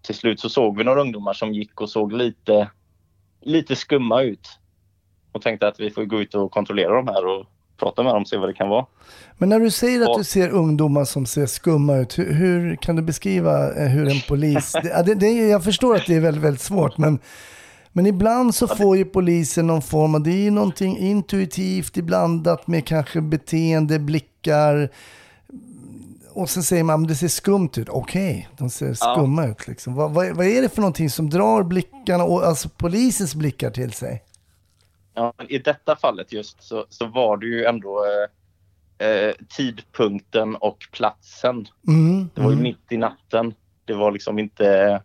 [0.03, 2.71] till slut så såg vi några ungdomar som gick och såg lite,
[3.43, 4.49] lite skumma ut.
[5.33, 7.47] Och tänkte att vi får gå ut och kontrollera dem här och
[7.77, 8.87] prata med dem och se vad det kan vara.
[9.39, 10.19] Men när du säger att Ja.
[10.19, 14.21] du ser ungdomar som ser skumma ut, hur, hur kan du beskriva eh, hur en
[14.29, 14.73] polis...
[14.83, 17.19] det, det, det, jag förstår att det är väldigt, väldigt svårt, men,
[17.93, 20.23] men ibland så får ju polisen någon form av...
[20.23, 24.89] Det är ju någonting intuitivt blandat med kanske beteende, blickar.
[26.37, 27.89] Och sen säger man, men det ser skumt ut.
[27.89, 29.95] Okej, de ser skumma ut liksom.
[29.95, 33.93] Vad, vad, vad är det för någonting som drar blickarna, och, alltså polisens blickar till
[33.93, 34.23] sig?
[35.15, 38.05] Ja, I detta fallet just så, så var det ju ändå
[39.01, 41.67] eh, eh, tidpunkten och platsen.
[41.89, 42.63] Mm, Det var ju mm.
[42.63, 43.55] mitt i natten.
[43.85, 45.01] Det var liksom inte...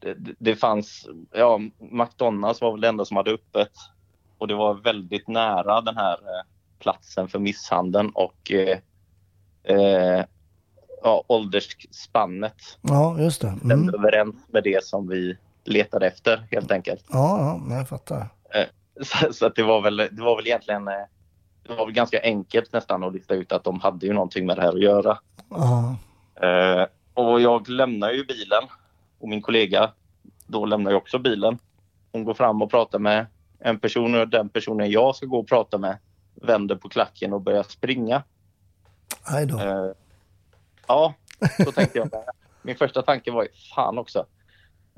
[0.00, 1.08] Det, det- det fanns...
[1.32, 3.72] Ja, McDonalds var väl det enda som hade öppet.
[4.38, 6.44] Och det var väldigt nära den här eh,
[6.78, 8.78] platsen för misshandeln och eh,
[9.76, 10.24] eh,
[11.06, 13.48] ja, åldersspannet Ja, just det.
[13.56, 13.94] stämde Mm.
[13.94, 17.04] överens med det som vi letade efter helt enkelt.
[17.10, 18.28] Ja, ja, jag fattar.
[19.02, 20.94] Så, så att det var väl, det var väl egentligen eh,
[21.66, 24.56] det var väl ganska enkelt nästan att lista ut att de hade ju någonting med
[24.56, 25.18] det här att göra.
[25.50, 25.96] Ja.
[26.46, 28.62] Eh, och jag lämnar ju bilen
[29.20, 29.90] och min kollega
[30.46, 31.58] då lämnar jag också bilen.
[32.12, 33.26] Hon går fram och pratar med
[33.58, 35.98] en person och den personen jag ska gå och prata med
[36.34, 38.22] vänder på klacken och börjar springa.
[39.60, 39.86] Eh,
[40.88, 41.14] ja,
[41.64, 42.10] så tänkte jag.
[42.62, 44.26] Min första tanke var ju fan också.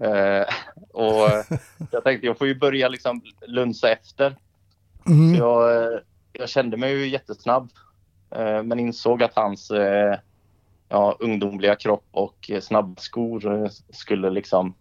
[0.03, 0.47] Eh,
[0.93, 1.31] och
[1.91, 4.37] jag tänkte jag får ju börja liksom lunsa efter.
[5.07, 5.35] Mm.
[5.35, 5.99] Så jag, eh,
[6.33, 7.71] jag kände mig ju jättesnabb
[8.31, 10.19] eh, men insåg att hans eh,
[10.89, 14.75] ja, ungdomliga kropp och eh, snabba skor eh, skulle liksom...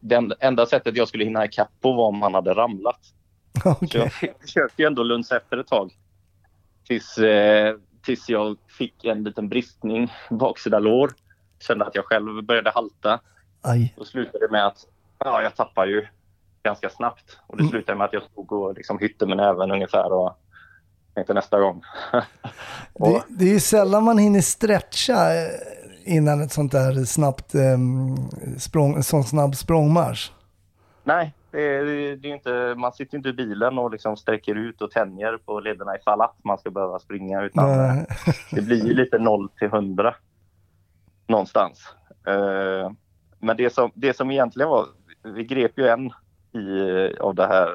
[0.00, 3.00] Det en- enda sättet jag skulle hinna ikapp på var om han hade ramlat.
[3.62, 4.12] Så Okej.
[4.20, 5.96] jag försökte ju ändå lunsa efter ett tag.
[6.86, 11.12] Tills, eh, tills jag fick en liten bristning baksida lår.
[11.60, 13.20] Kände att jag själv började halta.
[13.60, 13.94] Aj.
[13.96, 14.86] Då slutade det med att
[15.18, 16.06] ja, jag tappade ju
[16.62, 17.38] ganska snabbt.
[17.46, 17.70] Och det Mm.
[17.70, 20.36] slutade med att jag stod och liksom hytte med näven ungefär och
[21.14, 21.82] tänkte nästa gång.
[22.92, 25.50] och, Det, det är ju sällan man hinner stretcha eh,
[26.04, 28.16] innan ett sånt där snabbt um,
[28.58, 30.30] språng, sån snabb språngmarsch.
[31.04, 34.82] Nej, det, är- det är inte, man sitter inte i bilen och liksom sträcker ut
[34.82, 37.42] och tänjer på lederna ifall att man ska behöva springa.
[37.42, 38.06] Utan Nej.
[38.50, 40.14] det blir ju lite 0 till 100
[41.26, 41.94] någonstans.
[42.26, 42.90] Eh,
[43.38, 44.86] men det som, det som egentligen var,
[45.22, 46.06] vi grep ju en
[46.60, 47.68] i, av det här,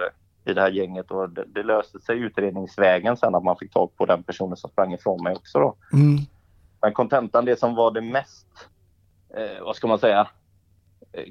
[0.46, 3.96] i det här gänget och det, det löste sig utredningsvägen sen att man fick tag
[3.98, 5.76] på den personen som sprang ifrån mig också då.
[5.94, 6.18] Mm.
[6.82, 8.48] Men kontentan, det som var det mest,
[9.36, 10.28] eh, vad ska man säga, eh,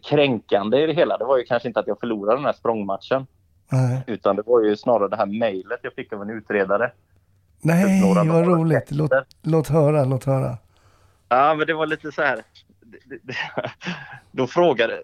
[0.03, 3.27] kränkande i det hela, det var ju kanske inte att jag förlorade den här språngmatchen.
[3.69, 4.03] Nej.
[4.07, 6.93] Utan det var ju snarare det här mejlet jag fick av en utredare.
[7.61, 8.91] Nej, Några vad roligt.
[8.91, 9.13] Låt,
[9.43, 10.59] låt höra, låt höra.
[11.29, 12.43] Ja, men det var lite så här.
[14.31, 15.03] Då frågade...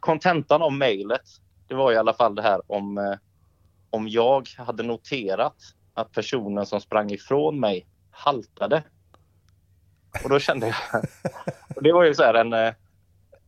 [0.00, 1.22] Kontentan av mejlet
[1.68, 3.14] det var i alla fall det här om, eh,
[3.90, 5.56] om jag hade noterat
[5.94, 8.82] att personen som sprang ifrån mig haltade.
[10.24, 11.02] Och då kände jag...
[11.76, 12.74] Och det var ju så här en...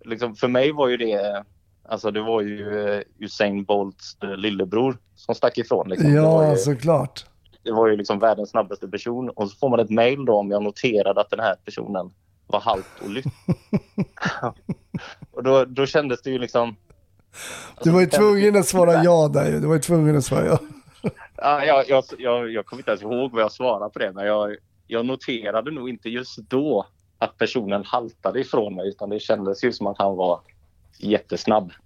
[0.07, 1.45] Liksom, för mig var ju det...
[1.89, 5.89] Alltså det var ju eh, Usain Bolts eh, lillebror som stack ifrån.
[5.89, 6.15] Liksom.
[6.15, 7.25] Ja, ju, såklart.
[7.63, 9.31] det var ju liksom världens snabbaste person.
[9.31, 12.11] Och så får man ett mail då om jag noterade att den här personen
[12.47, 13.27] var halt och lytt.
[15.33, 16.77] och då, då kändes det ju liksom...
[17.83, 19.61] Du var ju kändes tvungen att svara ja där ju.
[19.61, 20.59] Du var ju tvungen att svara ja.
[21.37, 24.27] Ja, jag, jag, jag, jag kommer inte ens ihåg vad jag svarade på det, men
[24.27, 26.87] jag, jag noterade nog inte just då
[27.19, 30.41] att personen haltade ifrån mig, utan det kändes ju som att han var
[30.99, 31.73] jättesnabb.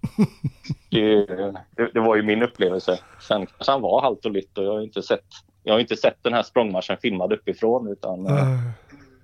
[0.89, 2.99] Det, det, det var ju min upplevelse.
[3.27, 5.25] Sen kanske han var halt och lytt och jag har inte sett,
[5.63, 8.59] jag har inte sett den här språngmarschen filmad uppifrån, utan eh,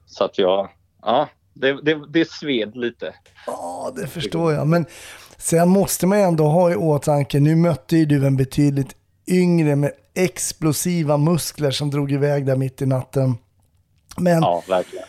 [0.05, 0.69] så att jag,
[1.01, 3.13] ja, det, det, det sved lite.
[3.47, 4.67] Ja, det förstår jag.
[4.67, 4.85] Men
[5.37, 8.95] sen måste man ändå ha i åtanke, nu mötte ju du en betydligt
[9.27, 13.37] yngre med explosiva muskler som drog iväg där mitt i natten.
[14.17, 14.63] Men Ja,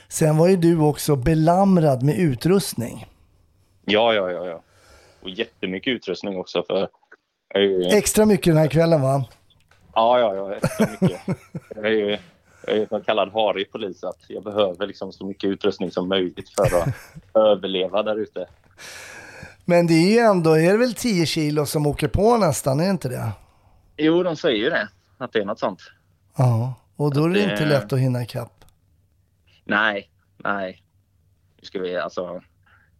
[0.08, 3.06] sen var ju du också belamrad med utrustning.
[3.84, 4.62] Ja, ja, ja, ja.
[5.22, 6.88] Och jättemycket utrustning också för
[7.92, 9.24] Extra mycket den här kvällen va?
[9.94, 10.54] Ja, ja, ja.
[10.54, 11.20] extra mycket.
[11.74, 12.18] Jag är ju
[12.66, 14.04] jag är en kallad harig polis.
[14.04, 16.88] Att jag behöver liksom så mycket utrustning som möjligt för att
[17.34, 18.46] överleva där ute.
[19.64, 22.84] Men det är ju ändå, är det väl 10 kilo som åker på nästan, är
[22.84, 23.30] det inte det?
[23.96, 24.88] Jo, de säger ju det.
[25.18, 25.80] Att det är något sånt.
[26.36, 28.57] Ja, och då är det det- inte lätt att hinna ikapp.
[29.68, 30.82] Nej, nej.
[31.60, 32.42] Nu ska vi alltså...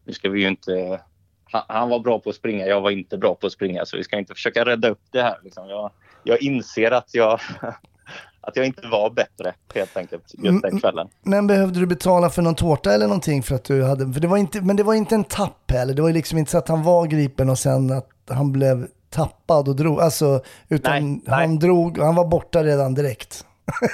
[0.05, 1.01] Nu ska vi ju inte...
[1.45, 3.85] Han, han var bra på att springa, jag var inte bra på att springa.
[3.85, 5.39] Så vi ska inte försöka rädda upp det här.
[5.45, 5.69] Liksom.
[5.69, 5.91] Jag,
[6.25, 7.41] jag inser att jag,
[8.41, 11.09] att jag inte var bättre helt enkelt just den kvällen.
[11.23, 14.29] Men behövde du betala för någon tårta eller någonting för att du hade, för det
[14.29, 15.95] var inte, men det var inte en tapp heller.
[15.95, 19.69] Det var liksom inte så att han var gripen och sen att han blev tappad
[19.69, 21.59] och drog, alltså, utan Nej, han nej.
[21.59, 23.45] drog, han var borta redan direkt.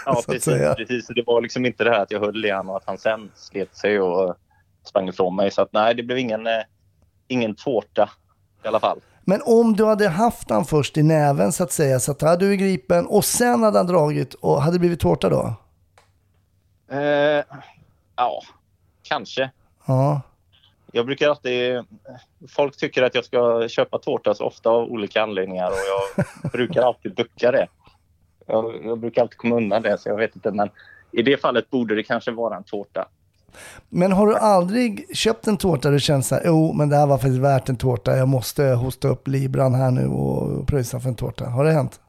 [0.07, 1.07] Ja, precis, precis.
[1.07, 3.31] Det var liksom inte det här att jag höll i han och att han sen
[3.35, 4.35] slet sig och
[4.85, 5.51] sprang ifrån mig.
[5.51, 6.63] Så att nej, det blev ingen, eh,
[7.29, 8.11] ingen tårta
[8.65, 9.01] i alla fall.
[9.25, 12.49] Men om du hade haft han först i näven så att säga, så att hade
[12.49, 15.55] du gripen och sen hade han dragit och hade det blivit tårta då?
[16.91, 17.45] Eh,
[18.17, 18.43] ja,
[19.03, 19.51] kanske.
[19.87, 20.21] Ja.
[20.93, 21.85] Jag brukar alltid...
[22.49, 26.83] Folk tycker att jag ska köpa tårta så ofta av olika anledningar och jag brukar
[26.83, 27.67] alltid ducka det.
[28.47, 30.51] Jag, jag brukar alltid komma undan det, så jag vet inte.
[30.51, 30.71] Men
[31.13, 33.09] i det fallet borde det kanske vara en tårta.
[33.89, 37.07] Men har du aldrig köpt en tårta du känner så här, jo men det här
[37.07, 41.09] var faktiskt värt en tårta, jag måste hosta upp libran här nu och pröjsa för
[41.09, 41.45] en tårta.
[41.45, 42.01] Har det hänt?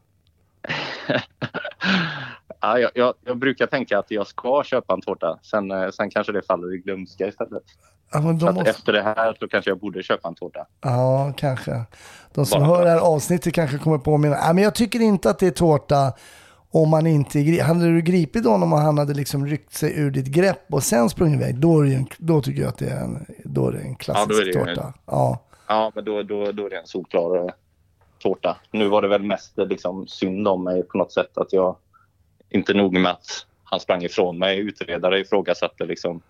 [2.59, 5.39] Ja, jag, jag, jag brukar tänka att jag ska köpa en tårta.
[5.41, 7.63] Sen, eh, sen kanske det faller i glömska istället.
[8.11, 8.69] Ja, Så de att måste...
[8.69, 10.67] efter det här så kanske jag borde köpa en tårta.
[10.81, 11.85] Ja, kanske.
[12.33, 14.35] De som Bara hör det här avsnittet kanske kommer påminna.
[14.35, 16.13] Nej, men jag tycker inte att det är tårta
[16.71, 20.11] om man inte är Hade du gripit honom och han hade liksom ryckt sig ur
[20.11, 23.01] ditt grepp och sen sprungit iväg, då, är en, då tycker jag att det är
[23.03, 24.93] en, då är det en klassisk då är det tårta.
[25.05, 25.41] Ja.
[25.67, 27.49] Ja, men då, då, då är det en solklar eh,
[28.19, 28.57] tårta.
[28.71, 31.75] Nu var det väl mest eh, liksom, synd om mig på något sätt att jag
[32.55, 34.59] inte nog med att han sprang ifrån mig.
[34.59, 36.21] Utredare ifrågasatte liksom,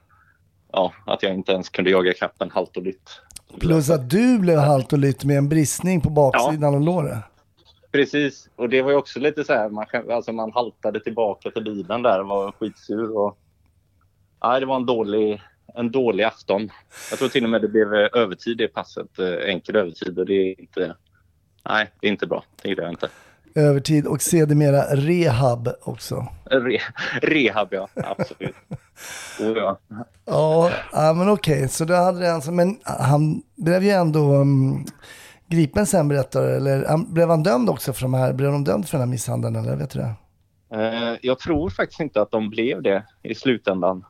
[0.71, 3.21] ja, att jag inte ens kunde jaga ikapp en halt och lytt.
[3.59, 7.17] Plus att du blev halt och lytt med en bristning på baksidan av låret.
[7.91, 11.63] Precis, och det var ju också lite så här, man, alltså man haltade tillbaka till
[11.63, 13.17] bilen där och var skitsur.
[13.17, 13.38] Och,
[14.43, 15.41] nej, det var en dålig,
[15.75, 16.69] en dålig afton.
[17.09, 20.25] Jag tror till och med det blev eh, övertid i passet, eh, enkel övertid och
[20.25, 20.95] det är inte,
[21.69, 22.43] nej, det är inte bra.
[22.61, 23.09] Det gillar jag inte.
[23.56, 26.28] Övertid och sedermera rehab också.
[26.46, 26.80] Re,
[27.22, 27.88] rehab, ja.
[27.96, 28.56] Absolut.
[29.39, 29.58] Oh,
[30.26, 30.72] ja.
[30.91, 34.86] Ja, men okej, så då hade det alltså, men han blev ju ändå um,
[35.48, 38.88] gripen sen berättar eller han, blev han dömd också för de här, blev de dömd
[38.89, 40.13] för den här misshandeln eller vet du det?
[40.74, 44.06] Eh, jag tror faktiskt inte att de blev det i slutändan.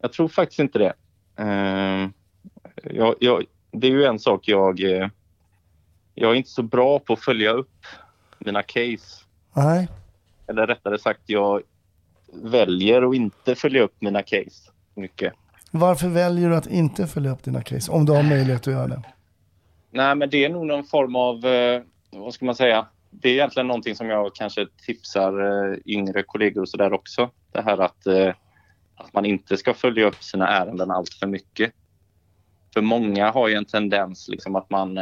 [0.00, 0.92] Jag tror faktiskt inte det.
[1.38, 2.08] Eh,
[2.94, 4.80] jag, jag, det är ju en sak jag...
[4.84, 5.08] eh,
[6.14, 7.70] Jag är inte så bra på att följa upp
[8.38, 9.24] mina case.
[9.54, 9.88] Nej.
[10.46, 11.62] Eller rättare sagt, jag
[12.32, 15.32] väljer att inte följa upp mina case mycket.
[15.70, 18.86] Varför väljer du att inte följa upp dina case om du har möjlighet att göra
[18.86, 19.02] det?
[19.90, 22.86] Nej, men det är nog någon form av, eh, vad ska man säga?
[23.10, 25.32] Det är egentligen någonting som jag kanske tipsar
[25.72, 27.30] eh, yngre kollegor och sådär också.
[27.52, 28.34] Det här att, eh,
[28.94, 31.72] att man inte ska följa upp sina ärenden allt för mycket.
[32.74, 34.98] För många har ju en tendens liksom att man,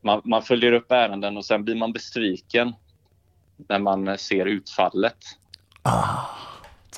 [0.00, 2.72] man, man följer upp ärenden och sen blir man besviken
[3.56, 5.16] när man ser utfallet.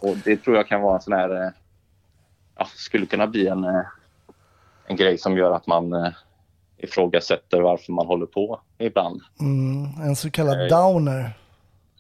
[0.03, 1.51] Och det tror jag kan vara en sån här, eh,
[2.59, 3.83] ja, skulle kunna bli en, eh,
[4.87, 6.13] en grej som gör att man eh,
[6.79, 9.21] ifrågasätter varför man håller på ibland.
[9.41, 11.31] Mm, en så kallad downer.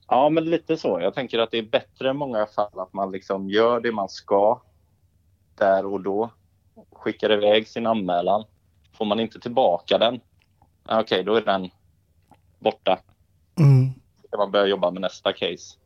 [0.08, 1.00] Ja, men lite så.
[1.00, 4.08] Jag tänker att det är bättre i många fall att man liksom gör det man
[4.08, 4.60] ska
[5.58, 6.30] där och då.
[6.92, 8.44] Skickar iväg sin anmälan.
[8.92, 10.20] Får man inte tillbaka den,
[10.90, 11.70] okej, då är den
[12.58, 12.98] borta.
[13.58, 13.92] Mm.
[14.30, 15.76] Kan man börja jobba med nästa case.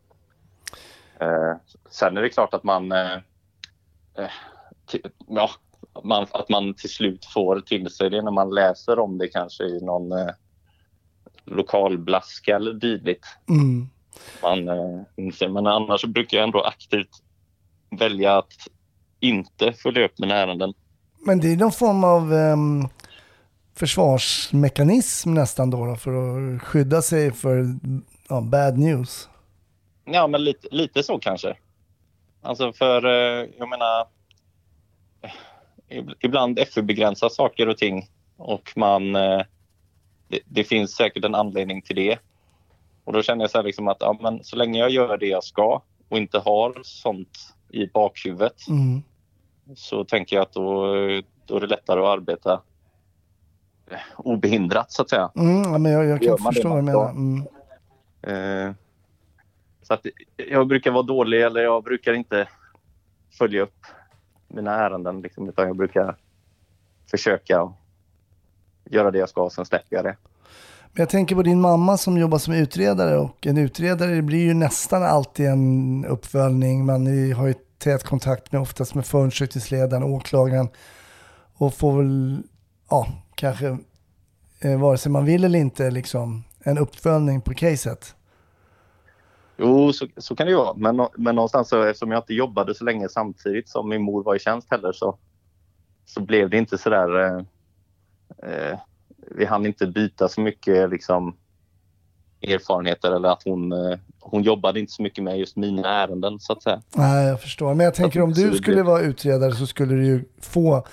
[1.20, 1.56] Eh,
[1.90, 3.14] sen är det klart att man, eh,
[4.18, 4.30] eh,
[5.28, 5.50] ja,
[5.92, 9.28] att man, att man till slut får till sig det när man läser om det
[9.28, 10.34] kanske i någon eh,
[11.44, 13.88] lokalblaska eller dylikt Mm.
[14.42, 15.50] man eh.
[15.50, 17.22] Men annars så brukar jag ändå aktivt
[17.98, 18.52] välja att
[19.20, 20.74] inte följa upp mina ärenden.
[21.26, 22.88] Men det är någon form av ehm,
[23.74, 26.10] försvarsmekanism nästan då, då för
[26.56, 27.66] att skydda sig för
[28.28, 29.28] ja, bad news.
[30.04, 31.56] Ja, men lite, lite så kanske.
[32.42, 34.00] Alltså för, eh, jag menar,
[35.22, 35.30] eh,
[35.98, 39.40] ib- ibland FU-begränsas saker och ting och man, eh,
[40.28, 42.18] det, det finns säkert en anledning till det.
[43.04, 45.26] Och då känner jag så här liksom att ja, men så länge jag gör det
[45.26, 47.38] jag ska och inte har sånt
[47.70, 49.02] i bakhuvudet Mm.
[49.76, 50.87] så tänker jag att då,
[51.46, 52.62] då är det lättare att arbeta
[54.16, 55.30] obehindrat så att säga.
[55.36, 57.10] Mm, men jag, jag kan förstå vad du menar.
[57.10, 57.42] Mm.
[58.22, 58.74] Eh,
[59.82, 62.48] så att jag brukar vara dålig eller jag brukar inte
[63.38, 63.86] följa upp
[64.48, 66.16] mina ärenden liksom, utan jag brukar
[67.10, 67.72] försöka
[68.84, 70.16] göra det jag ska och sen släpper jag det.
[70.92, 74.54] Men jag tänker på din mamma som jobbar som utredare och en utredare blir ju
[74.54, 76.86] nästan alltid en uppföljning.
[76.86, 80.68] Man har ju tät kontakt med oftast med förundersökningsledaren, åklagaren
[81.54, 82.42] och får väl,
[82.90, 83.78] ja, kanske
[84.60, 88.14] eh, vare sig man vill eller inte liksom en uppföljning på caset.
[89.56, 90.74] Jo, så, så kan det ju vara.
[90.76, 94.34] Men, men någonstans så, eftersom jag inte jobbade så länge samtidigt som min mor var
[94.34, 95.18] i tjänst heller så,
[96.06, 97.24] så blev det inte så där...
[97.24, 97.42] Eh,
[98.42, 98.78] eh,
[99.36, 101.36] vi hann inte byta så mycket liksom,
[102.42, 106.52] erfarenheter eller att hon, eh, hon jobbade inte så mycket med just mina ärenden så
[106.52, 106.82] att säga.
[106.94, 107.74] Nej, jag förstår.
[107.74, 110.86] Men jag tänker om du skulle vara utredare så skulle du ju få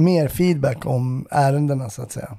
[0.00, 2.38] mer feedback om ärendena så att säga.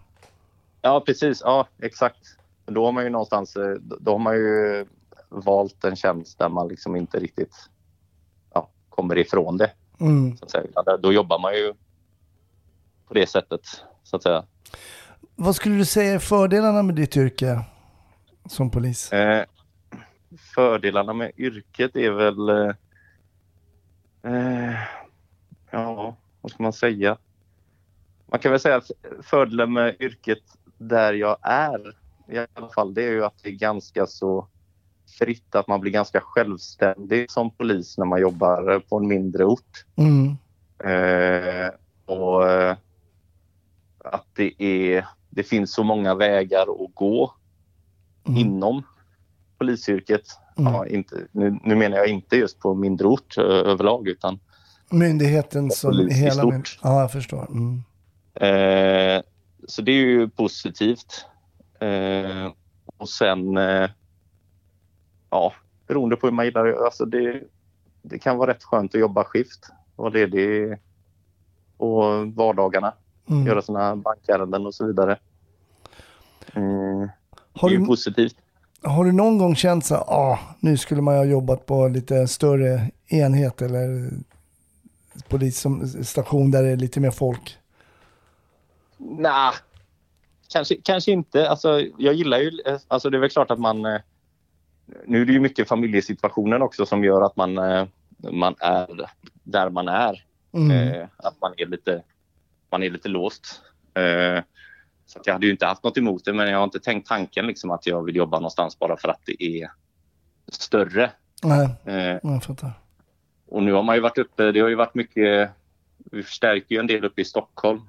[0.82, 1.42] Ja, precis.
[1.46, 2.38] Ja, exakt.
[2.66, 4.86] Då har man ju någonstans eh, då har man ju
[5.30, 7.56] valt en tjänst där man liksom inte riktigt
[8.54, 9.72] ja, kommer ifrån det.
[10.00, 10.38] Mm.
[10.38, 10.98] Så att säga.
[11.02, 11.74] Då jobbar man ju
[13.08, 13.62] på det sättet,
[14.04, 14.46] så att säga.
[15.36, 17.66] Vad skulle du säga är fördelarna med ditt yrke
[18.46, 19.14] som polis?
[19.14, 19.46] Eh,
[20.56, 22.50] fördelarna med yrket är väl...
[22.50, 22.76] Eh,
[24.34, 24.76] eh,
[25.72, 27.18] ja, vad ska man säga?
[28.32, 28.92] Man kan väl säga att
[29.22, 30.44] fördelen med yrket
[30.78, 31.96] där jag är
[32.28, 34.48] i alla fall, det är ju att det är ganska så
[35.20, 39.86] fritt, att man blir ganska självständig som polis när man jobbar på en mindre ort.
[39.96, 40.28] Mm.
[40.84, 41.70] Eh,
[42.06, 42.76] och eh,
[44.06, 47.34] att det, är, det finns så många vägar att gå
[48.28, 48.38] Mm.
[48.38, 48.84] inom
[49.58, 50.22] polisyrket.
[50.58, 50.74] Mm.
[50.74, 54.40] Ja, inte, nu, nu menar jag inte just på mindre ort överlag utan
[54.90, 56.44] Myndigheten som hela...
[56.44, 57.48] Myn- ja, jag förstår.
[57.50, 57.84] Mm.
[58.36, 59.22] Eh,
[59.68, 61.26] så det är ju positivt.
[61.80, 62.52] Eh,
[62.98, 63.88] och sen ja,
[65.30, 65.54] ja,
[65.88, 66.86] beroende på hur man gillar det.
[66.86, 67.44] Alltså det,
[68.02, 69.70] det kan vara rätt skönt att jobba skift.
[69.96, 70.78] Vara ledig
[71.78, 72.02] på
[72.36, 72.94] vardagarna.
[73.30, 73.46] Mm.
[73.48, 75.20] Göra sina bankärenden och så vidare.
[76.54, 77.10] Mm,
[77.54, 78.36] Har det är ju du- positivt.
[78.84, 82.92] Har du någon gång känt så ah, nu skulle man ha jobbat på lite större
[83.08, 84.10] enhet eller
[85.28, 87.58] polisstation där det är lite mer folk?
[89.04, 89.52] Nej,
[90.54, 91.50] kanske, kanske inte.
[91.50, 92.52] Alltså, jag gillar ju...
[92.88, 93.86] Alltså, det är väl klart att man...
[93.86, 94.02] eh,
[95.06, 97.88] Nu är det ju mycket familjesituationen också som gör att man, eh,
[98.32, 99.10] man är
[99.44, 100.24] där man är.
[100.54, 100.72] Mm.
[100.72, 102.04] Eh, Att man är lite,
[102.72, 103.62] man är lite låst.
[103.94, 104.44] Eh,
[105.06, 107.48] Så jag hade ju inte haft något emot det, men jag har inte tänkt tanken
[107.48, 109.72] liksom att jag vill jobba någonstans bara för att det är
[110.48, 111.12] större.
[111.44, 112.72] Nej, Eh, jag fattar.
[113.48, 115.50] och nu har man ju varit uppe, det har ju varit mycket,
[115.98, 117.82] vi förstärker ju en del uppe i Stockholm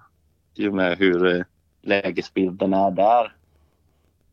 [0.55, 1.43] i och med hur eh,
[1.83, 3.35] lägesbilden är där.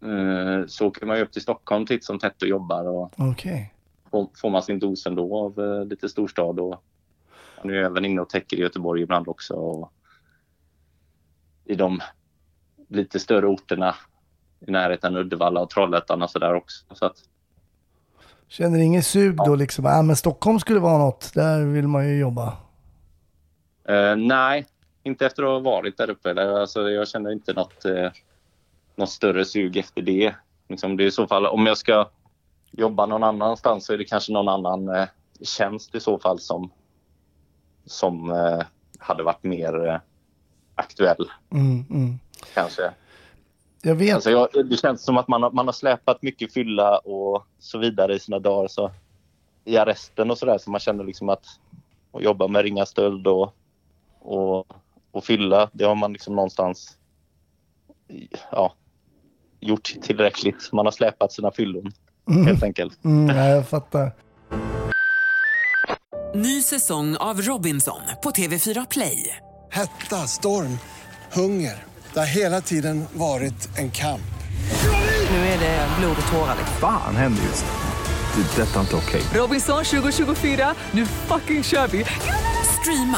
[0.01, 3.73] Eh, Så åker man ju upp till Stockholm titt som tätt och jobbar och Okej.
[4.11, 6.59] får- man sin dos ändå av eh, lite storstad.
[6.59, 6.83] Och
[7.63, 9.53] man är även inne och täcker i Göteborg ibland också.
[9.53, 9.91] Och
[11.65, 11.99] I de
[12.87, 13.95] lite större orterna
[14.67, 16.85] i närheten Uddevalla och Trollhättan och sådär också.
[16.95, 17.15] Så att,
[18.47, 22.19] Känner ingen sug då liksom, ah, men Stockholm skulle vara något, där vill man ju
[22.19, 22.57] jobba.
[23.89, 24.65] Eh, nej,
[25.03, 26.29] inte efter att ha varit där uppe.
[26.29, 28.11] Eller, Alltså, jag känner inte något, eh,
[28.95, 30.35] något större sug efter det.
[30.69, 32.09] Liksom, det är i så fall, om jag ska
[32.71, 35.07] jobba någon annanstans så är det kanske någon annan eh,
[35.41, 36.71] tjänst i så fall som,
[37.85, 38.65] som eh,
[38.99, 39.99] hade varit mer eh,
[40.75, 41.31] aktuell.
[41.51, 42.19] Mm, mm.
[42.53, 42.91] kanske.
[43.81, 44.15] Jag vet.
[44.15, 47.77] Alltså jag, det känns som att man har, man har släpat mycket fylla och så
[47.77, 48.67] vidare i sina dagar.
[48.67, 48.91] Så
[49.65, 50.57] I arresten och sådär.
[50.57, 51.45] Så man känner liksom att
[52.11, 53.55] att jobba med ringa stöld och,
[54.19, 54.67] och,
[55.11, 56.97] och fylla, det har man liksom någonstans
[58.51, 58.73] ja,
[59.59, 60.69] gjort tillräckligt.
[60.73, 61.91] Man har släpat sina fyllon
[62.45, 63.05] helt enkelt.
[63.05, 64.11] Mm, ja, jag fattar.
[66.35, 69.35] Ny säsong av Robinson på TV4 Play.
[69.71, 70.77] Hetta, storm,
[71.33, 71.83] hunger.
[72.13, 74.21] Det har hela tiden varit en kamp.
[75.29, 76.55] Nu är det blod och tårar.
[76.79, 78.43] Fan händer just nu.
[78.43, 78.61] Det.
[78.61, 79.21] är Detta är inte okej.
[79.33, 82.05] Robinson 2024, nu fucking kör vi!
[82.81, 83.17] Streama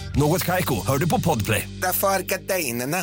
[0.19, 1.67] Något Kaiko, hör du på Podplay.
[1.81, 2.97] Därför är gardinerna.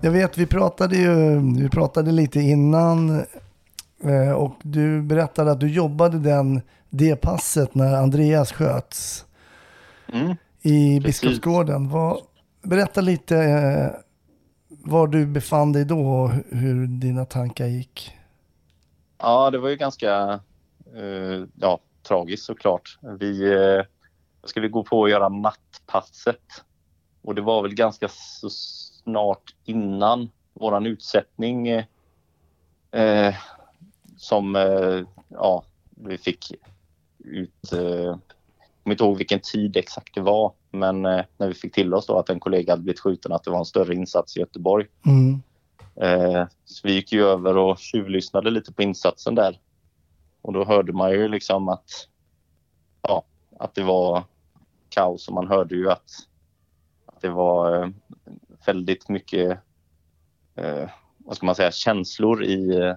[0.00, 3.24] Jag vet, vi pratade ju vi pratade lite innan
[4.04, 9.24] eh, och du berättade att du jobbade den, det passet när Andreas sköts
[10.12, 10.36] Mm.
[10.62, 11.00] i.
[11.00, 11.88] Biskopsgården.
[11.88, 12.18] Vad,
[12.62, 13.90] berätta lite eh,
[14.68, 18.10] var du befann dig då och hu- hur dina tankar gick.
[19.18, 20.40] Ja, det var ju ganska
[20.96, 22.98] eh, ja, tragiskt såklart.
[23.20, 23.84] Vi eh,
[24.48, 26.64] skulle gå på och göra nattpasset.
[27.22, 31.84] Och det var väl ganska så snart innan våran utsättning eh,
[32.90, 33.34] eh,
[34.16, 36.52] som eh, ja, vi fick
[37.18, 37.72] ut...
[37.72, 38.20] Eh, jag
[38.82, 42.06] kommer inte ihåg vilken tid exakt det var, men eh, när vi fick till oss
[42.06, 44.86] då att en kollega hade blivit skjuten, att det var en större insats i Göteborg.
[45.06, 45.42] Mm.
[46.00, 49.60] Eh, så vi gick ju över och tjuvlyssnade lite på insatsen där.
[50.42, 52.08] Och då hörde man ju liksom att,
[53.02, 53.24] ja,
[53.58, 54.24] att det var
[54.98, 56.10] kaos och man hörde ju att,
[57.06, 57.88] att det var eh,
[58.66, 59.58] väldigt mycket,
[60.54, 60.88] eh,
[61.18, 62.94] vad ska man säga, känslor i, eh,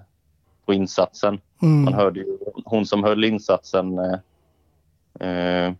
[0.66, 1.42] på insatsen.
[1.62, 1.84] Mm.
[1.84, 4.20] Man hörde ju hon som höll insatsen eh,
[5.30, 5.74] eh,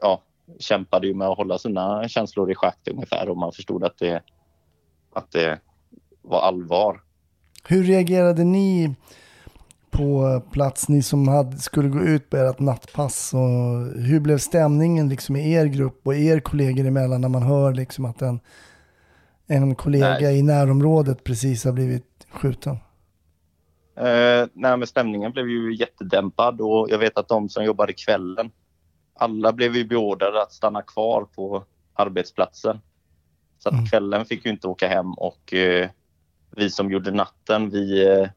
[0.00, 0.22] ja,
[0.58, 4.22] kämpade ju med att hålla sina känslor i schack ungefär och man förstod att det,
[5.12, 5.60] att det
[6.22, 7.00] var allvar.
[7.64, 8.94] Hur reagerade ni
[9.92, 13.34] på plats, ni som hade, skulle gå ut på ert nattpass?
[13.34, 17.74] Och hur blev stämningen liksom i er grupp och er kollegor emellan när man hör
[17.74, 18.40] liksom att en,
[19.46, 20.38] en kollega Nej.
[20.38, 22.76] i närområdet precis har blivit skjuten?
[23.96, 28.50] Eh, nej, men stämningen blev ju jättedämpad och jag vet att de som jobbade kvällen,
[29.14, 31.64] alla blev ju beordrade att stanna kvar på
[31.94, 32.80] arbetsplatsen.
[33.58, 35.88] Så att kvällen fick ju inte åka hem och eh,
[36.50, 38.28] vi som gjorde natten, vi, eh,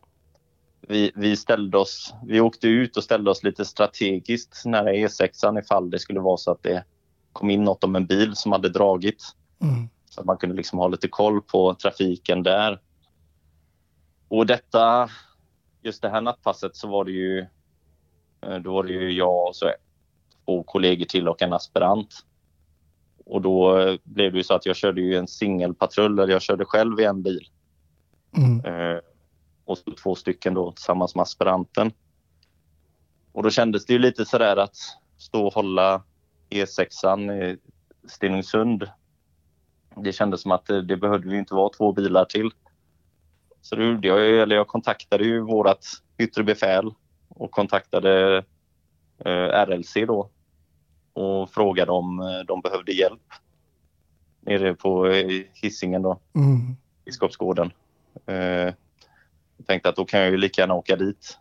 [0.87, 5.89] vi, vi ställde oss, vi åkte ut och ställde oss lite strategiskt nära E6 ifall
[5.89, 6.83] det skulle vara så att det
[7.33, 9.23] kom in något om en bil som hade dragit.
[9.61, 9.89] Mm.
[10.09, 12.81] Så att man kunde liksom ha lite koll på trafiken där.
[14.27, 15.09] Och detta,
[15.81, 17.39] just det här nattpasset så var det ju,
[18.41, 19.71] eh, då var det ju jag och så
[20.45, 22.13] två kollegor till och en aspirant.
[23.25, 26.41] Och då eh, blev det ju så att jag körde ju en singelpatrull, eller jag
[26.41, 27.47] körde själv i en bil.
[28.37, 28.65] Mm.
[28.65, 28.99] Eh,
[29.65, 31.91] och så två stycken då tillsammans med aspiranten.
[33.31, 34.75] Och då kändes det ju lite sådär att
[35.17, 36.03] stå och hålla
[36.49, 37.57] E6an i
[38.07, 38.89] Stenungsund.
[39.95, 42.51] Det kändes som att det, det behövde ju inte vara två bilar till.
[43.61, 45.85] Så då gjorde jag, eller jag kontaktade ju vårat
[46.17, 46.93] yttre befäl
[47.27, 48.37] och kontaktade
[49.25, 50.29] eh, RLC då
[51.13, 53.21] och frågade om eh, de behövde hjälp
[54.41, 56.19] nere på eh, Hisingen då.
[56.35, 56.75] Mm.
[57.05, 57.71] Biskopsgården.
[58.25, 58.73] Eh,
[59.57, 61.37] jag tänkte att då kan jag ju lika gärna åka dit.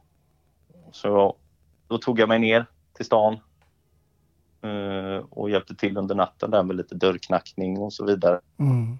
[0.92, 1.36] Så
[1.88, 3.34] då tog jag mig ner till stan
[4.62, 8.40] eh, och hjälpte till under natten där med lite dörrknackning och så vidare.
[8.58, 8.98] Mm.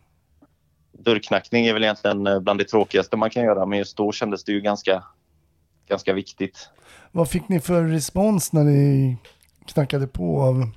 [0.92, 4.44] Dörrknackning är väl egentligen eh, bland det tråkigaste man kan göra men just då kändes
[4.44, 5.04] det ju ganska,
[5.88, 6.68] ganska viktigt.
[7.12, 9.16] Vad fick ni för respons när ni
[9.66, 10.70] knackade på av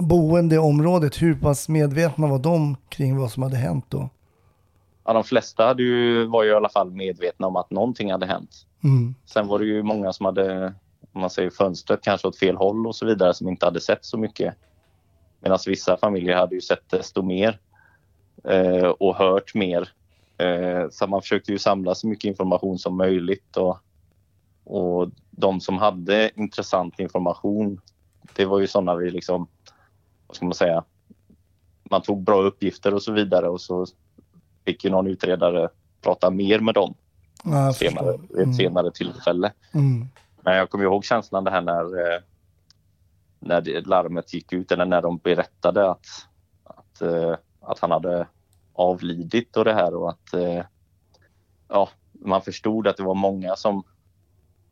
[0.00, 1.22] boende i området?
[1.22, 4.08] Hur pass medvetna var de kring vad som hade hänt då?
[5.04, 8.26] Ja, de flesta hade ju, var ju i alla fall medvetna om att någonting hade
[8.26, 8.66] hänt.
[8.84, 9.14] Mm.
[9.24, 10.74] Sen var det ju många som hade,
[11.12, 14.04] om man säger fönstret kanske åt fel håll och så vidare som inte hade sett
[14.04, 14.54] så mycket.
[15.40, 17.58] Medan vissa familjer hade ju sett desto mer
[18.44, 19.88] eh, och hört mer.
[20.38, 23.78] Eh, så man försökte ju samla så mycket information som möjligt och,
[24.64, 27.80] och de som hade intressant information,
[28.36, 29.46] det var ju sådana vi liksom,
[30.26, 30.84] vad ska man säga,
[31.90, 33.86] man tog bra uppgifter och så vidare och så
[34.64, 35.68] fick ju någon utredare
[36.00, 36.94] prata mer med dem
[37.44, 38.52] Ja, senare, vid ett Mm.
[38.52, 39.52] senare tillfälle.
[39.74, 40.08] Mm.
[40.42, 41.84] Men jag kommer ihåg känslan det här när,
[42.14, 42.20] eh,
[43.40, 46.06] när larmet gick ut eller när de berättade att,
[46.64, 48.26] att, eh, att han hade
[48.72, 50.64] avlidit och det här och att eh,
[51.68, 53.82] ja, man förstod att det var många som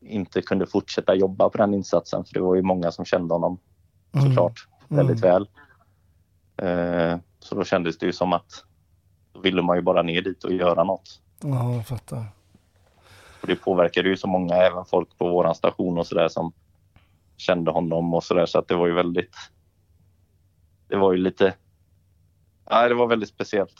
[0.00, 3.58] inte kunde fortsätta jobba på den insatsen för det var ju många som kände honom
[4.14, 4.26] Mm.
[4.26, 5.32] såklart väldigt Mm.
[5.32, 5.48] väl.
[6.56, 8.64] Eh, så då kändes det ju som att
[9.42, 11.20] ville man ju bara ner dit och göra något.
[11.42, 12.24] Ja, jag fattar.
[13.40, 16.52] Och det påverkade ju så många, även folk på våran station och sådär som
[17.36, 19.34] kände honom och sådär så att det var ju väldigt
[20.88, 21.54] det var ju lite
[22.70, 23.74] Nej, det var väldigt speciellt.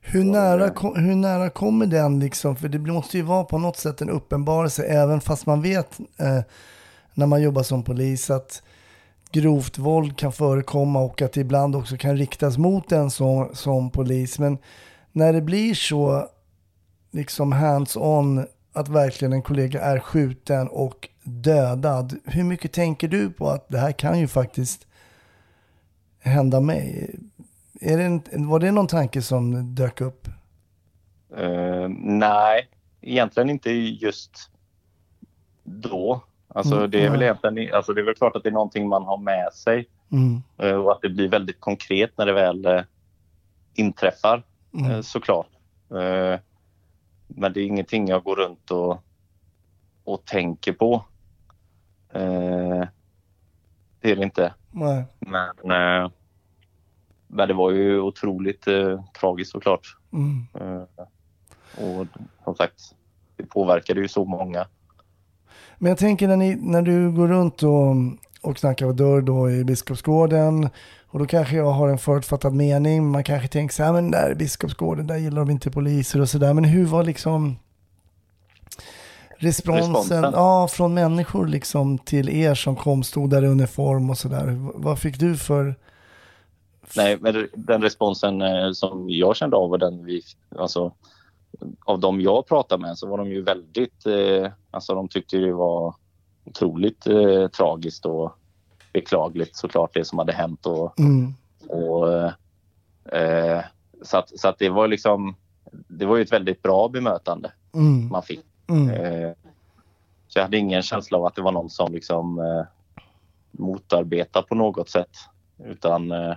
[0.00, 2.56] Hur nära, kom, hur nära kommer den liksom?
[2.56, 6.40] För det måste ju vara på något sätt en uppenbarelse, även fast man vet eh,
[7.14, 8.62] när man jobbar som polis att
[9.32, 13.90] grovt våld kan förekomma och att det ibland också kan riktas mot en som, som
[13.90, 14.38] polis.
[14.38, 14.58] Men
[15.12, 16.28] när det blir så
[17.10, 23.48] liksom hands-on att verkligen en kollega är skjuten och dödad, hur mycket tänker du på
[23.48, 24.86] att det här kan ju faktiskt
[26.20, 27.14] hända mig?
[27.80, 30.28] Är det en, var det någon tanke som dök upp?
[31.38, 32.68] Uh, nej,
[33.00, 34.50] egentligen inte just
[35.64, 36.24] då.
[36.54, 38.88] Alltså Mm, det är väl egentligen, alltså det är väl klart att det är någonting
[38.88, 40.42] man har med sig Mm.
[40.58, 42.80] eh, och att det blir väldigt konkret när det väl eh,
[43.74, 44.42] inträffar
[44.74, 44.90] Mm.
[44.90, 45.48] eh, såklart.
[47.26, 49.02] Men det är ingenting jag går runt och,
[50.04, 51.04] och tänker på.
[54.00, 54.54] Det är det inte.
[54.70, 55.04] Nej.
[55.18, 56.10] Men,
[57.26, 59.96] men det var ju otroligt eh, tragiskt såklart.
[60.12, 60.46] Mm.
[61.76, 62.06] Och
[62.44, 62.80] som sagt,
[63.36, 64.66] det påverkade ju så många.
[65.82, 67.94] Men jag tänker när, ni, när du går runt och,
[68.50, 70.68] och knackar på dörr då i Biskopsgården
[71.06, 73.10] och då kanske jag har en förutfattad mening.
[73.10, 76.28] Man kanske tänker så här, men där i Biskopsgården, där gillar de inte poliser och
[76.28, 76.54] sådär.
[76.54, 77.56] Men hur var liksom
[79.36, 80.32] responsen, Responsen?
[80.32, 84.46] Ja, från människor liksom till er som kom, stod där i uniform och sådär.
[84.46, 85.74] V- Vad fick du för...
[86.96, 90.22] Nej, men den responsen eh, som jag kände av och den vi,
[90.58, 90.92] alltså,
[91.84, 95.52] av de jag pratade med så var de ju väldigt, eh, alltså de tyckte det
[95.52, 95.94] var
[96.44, 98.32] otroligt eh, tragiskt och
[98.92, 101.34] beklagligt såklart det som hade hänt och, Mm.
[101.68, 102.12] och
[103.16, 103.64] eh,
[104.02, 105.36] så, att, så att det var liksom,
[105.88, 108.08] det var ju ett väldigt bra bemötande Mm.
[108.08, 108.44] man fick.
[108.68, 108.90] Mm.
[108.90, 109.32] Eh,
[110.28, 112.64] så jag hade ingen känsla av att det var någon som liksom eh,
[113.50, 115.10] motarbetade på något sätt.
[115.64, 116.34] Utan eh,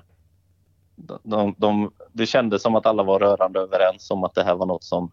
[1.24, 4.66] de, de, det kändes som att alla var rörande överens om att det här var
[4.66, 5.12] något som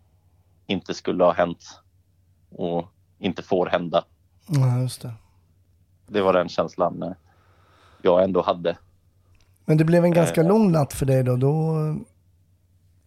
[0.66, 1.80] inte skulle ha hänt
[2.50, 2.84] och
[3.22, 4.04] inte får hända.
[4.46, 5.12] Ja, just det.
[6.06, 7.12] Det var den känslan eh,
[8.02, 8.76] jag ändå hade.
[9.64, 10.48] Men det blev en ganska Eh.
[10.48, 11.36] lång natt för dig då.
[11.36, 11.76] då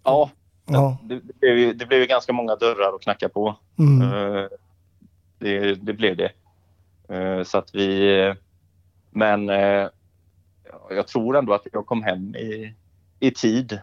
[0.04, 0.30] Ja,
[0.66, 0.98] ja.
[1.04, 3.56] det, det, blev, ju, det blev ganska många dörrar att knacka på.
[3.80, 4.02] Mm.
[4.02, 4.46] Eh,
[5.40, 6.32] Det, det blev det.
[7.16, 8.34] Eh, Så att vi...
[9.10, 9.88] Men eh,
[10.90, 12.76] jag tror ändå att jag kom hem i,
[13.20, 13.80] i tid.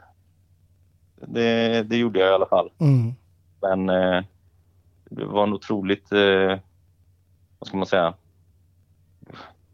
[1.27, 2.71] Det, det gjorde jag i alla fall.
[2.79, 3.13] Mm.
[3.63, 4.25] Men eh,
[5.17, 6.13] det var en otroligt...
[6.13, 6.59] eh,
[7.59, 8.15] Vad ska man säga?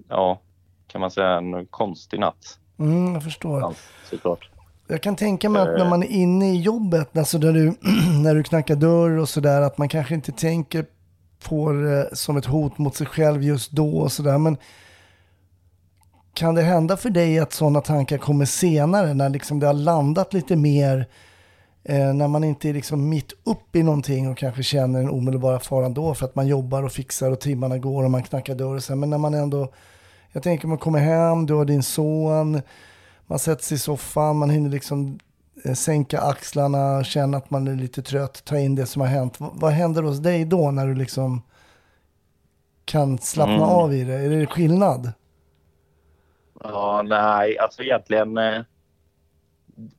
[0.08, 0.40] Ja,
[0.86, 2.58] kan man säga en konstig natt.
[2.78, 3.60] Mm, jag förstår.
[3.60, 3.72] Ja,
[4.10, 4.50] såklart.
[4.86, 5.90] Jag kan tänka mig att när Eh.
[5.90, 7.64] man är inne i jobbet, alltså där du,
[8.22, 10.86] när du knackar dörr och sådär, att man kanske inte tänker
[11.48, 14.38] på det som ett hot mot sig själv just då och sådär.
[14.38, 14.56] Men
[16.34, 20.32] kan det hända för dig att sådana tankar kommer senare, när liksom det har landat
[20.34, 21.06] lite mer,
[21.88, 25.60] eh, när man inte är liksom mitt upp i någonting och kanske känner den omedelbara
[25.60, 28.74] faran då för att man jobbar och fixar och timmarna går och man knackar dörr
[28.76, 28.96] och så.
[28.96, 29.72] Men när man ändå,
[30.32, 32.60] jag tänker man kommer hem, du har din son,
[33.26, 35.18] man sätter sig i soffan, man hinner liksom
[35.64, 39.40] eh, sänka axlarna, känna att man är lite trött, ta in det som har hänt.
[39.40, 41.42] V- vad händer hos dig då när du liksom
[42.84, 43.68] kan slappna Mm.
[43.68, 44.14] av i det?
[44.14, 45.12] Är det skillnad?
[46.62, 48.38] Ja, nej, alltså egentligen.
[48.38, 48.60] eh,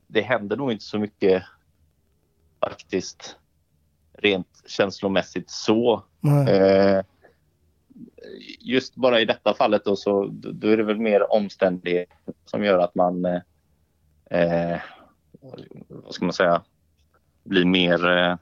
[0.06, 1.42] Det händer nog inte så mycket
[2.64, 3.36] faktiskt.
[4.12, 6.04] Rent känslomässigt så.
[6.48, 7.04] Eh,
[8.60, 12.78] Just bara i detta fallet då, så då är det väl mer omständigheter som gör
[12.78, 13.40] att man, eh,
[14.30, 14.80] eh,
[15.88, 16.62] vad ska man säga,
[17.44, 18.36] blir mer, eh,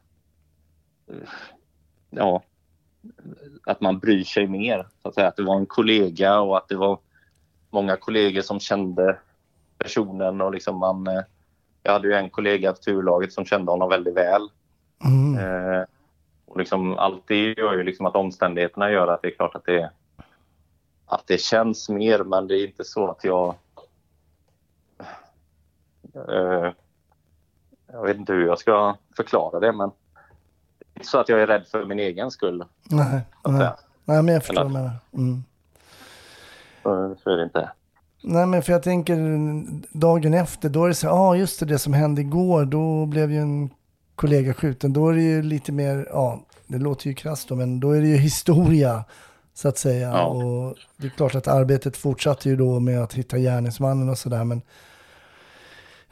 [2.11, 2.43] ja,
[3.67, 4.87] att man bryr sig mer.
[5.03, 5.29] Så att, säga.
[5.29, 6.99] att det var en kollega och att det var
[7.71, 9.19] många kollegor som kände
[9.79, 11.23] personen och liksom man, eh,
[11.89, 14.49] jag hade ju en kollega på turlaget som kände honom väldigt väl.
[15.05, 15.39] Mm.
[15.39, 15.85] Eh,
[16.47, 19.65] och liksom, allt det gör ju liksom att omständigheterna gör att det är klart att
[19.65, 19.91] det,
[21.07, 23.55] att det känns mer men det är inte så att jag...
[26.15, 26.73] Eh,
[27.93, 29.89] jag vet inte hur jag ska förklara det, men
[30.79, 32.65] det är inte så att jag är rädd för min egen skull.
[32.85, 33.71] Nej, nej.
[34.05, 34.91] nej men jag förstår Eller- du menar.
[35.13, 35.45] Mm.
[36.83, 37.71] Så, så är det inte.
[38.23, 39.17] Nej men för jag tänker
[39.99, 43.07] dagen efter, då är det så ja ah, just det, det som hände igår, då
[43.07, 43.71] blev ju en
[44.15, 44.93] kollega skjuten.
[44.93, 48.01] Då är det ju lite mer, ja det låter ju krasst då, men då är
[48.01, 49.05] det ju historia
[49.55, 50.09] så att säga.
[50.09, 50.27] Ja.
[50.27, 54.45] Och det är klart att arbetet fortsatte ju då med att hitta gärningsmannen och sådär,
[54.45, 54.63] men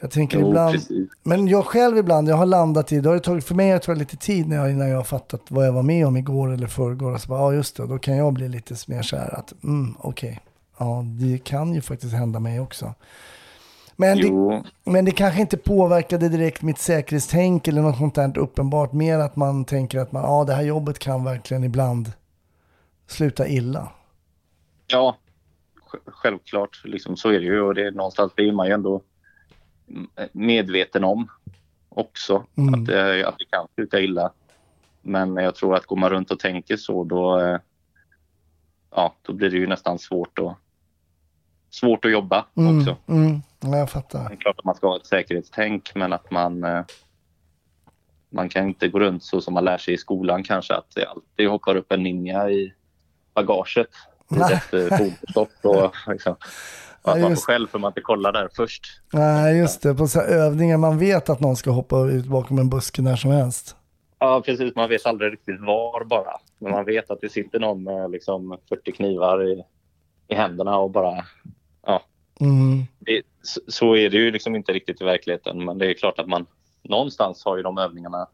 [0.00, 1.08] jag tänker Jo, ibland, precis.
[1.22, 3.78] men jag själv ibland, jag har landat i, då har det tagit, för mig har
[3.78, 6.16] det tagit lite tid när jag, innan jag har fattat vad jag var med om
[6.16, 7.12] igår eller förrgår.
[7.12, 9.64] Och så bara, ja just det, då kan jag bli lite mer så här att,
[9.64, 10.40] mm, okej,
[10.78, 12.94] ja det kan ju faktiskt hända mig också.
[13.96, 18.92] Men det, men det kanske inte påverkade direkt mitt säkerhetstänk eller något sånt där uppenbart.
[18.92, 22.12] Mer att man tänker att man, ja det här jobbet kan verkligen ibland
[23.06, 23.88] sluta illa.
[24.86, 25.16] ja,
[25.90, 26.82] sj- självklart.
[26.84, 27.60] Liksom, så är det ju.
[27.60, 29.00] Och det någonstans blir man ju ändå
[30.32, 31.28] medveten om
[31.88, 32.44] också.
[32.56, 32.74] Mm.
[32.74, 34.32] Att, det, att det kan sluta illa.
[35.02, 37.58] Men jag tror att går man runt och tänker så då, eh,
[38.90, 40.56] ja, då blir det ju nästan svårt att,
[41.70, 42.96] svårt att jobba Mm, också.
[43.08, 44.28] mm, ja, jag fattar.
[44.28, 46.84] Det är klart att man ska ha ett säkerhetstänk men att man eh,
[48.30, 51.06] man kan inte gå runt så som man lär sig i skolan kanske att det
[51.06, 52.72] alltid hoppar upp en ninja i
[53.34, 53.86] bagaget
[54.30, 56.36] vid ett eh, fordonsstopp och liksom,
[57.02, 58.82] att man får själv för man inte kollar där först.
[59.12, 59.94] Nej, just det.
[59.94, 63.30] På så övningar, man vet att någon ska hoppa ut bakom en buske när som
[63.30, 63.76] helst.
[64.18, 66.32] Ja precis, man vet aldrig riktigt var bara.
[66.58, 69.62] Men man vet att det sitter någon med liksom 40 knivar i,
[70.28, 71.24] i händerna och bara
[72.40, 72.84] Mm.
[72.98, 75.64] det, så- så är det ju liksom inte riktigt i verkligheten.
[75.64, 76.46] Men det är klart att man
[76.82, 78.28] någonstans har ju de övningarna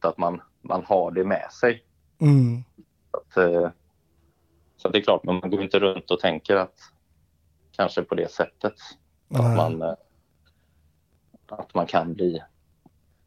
[0.00, 1.84] att man, man har det med sig.
[2.20, 2.64] Mm.
[3.10, 3.70] Att, eh,
[4.76, 6.74] så att det är klart, men man går inte runt och tänker att
[7.76, 8.74] kanske på det sättet
[9.28, 9.46] Nej.
[9.46, 9.94] att man, eh,
[11.48, 12.42] att man kan bli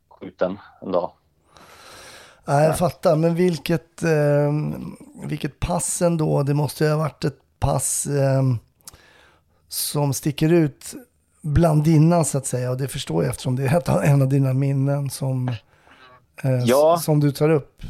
[0.10, 1.12] skjuten en dag.
[2.46, 3.16] Nej, jag fattar.
[3.16, 4.52] Men vilket, eh,
[5.28, 6.44] vilket pass ändå.
[6.44, 8.42] Det måste ju ha varit ett pass eh,
[9.72, 10.94] som sticker ut
[11.42, 12.72] bland dina så att säga.
[12.72, 15.48] Och det förstår jag eftersom det är en av dina minnen som,
[16.44, 16.98] eh, Ja.
[17.02, 17.82] som du tar upp.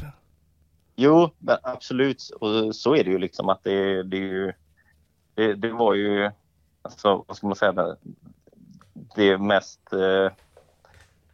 [0.96, 2.30] Jo, men absolut.
[2.42, 4.54] Och så är det ju liksom att det, det är ju...
[5.36, 6.32] Det, det var ju,
[6.82, 7.96] alltså, vad ska man säga, det,
[9.16, 10.32] det mest eh,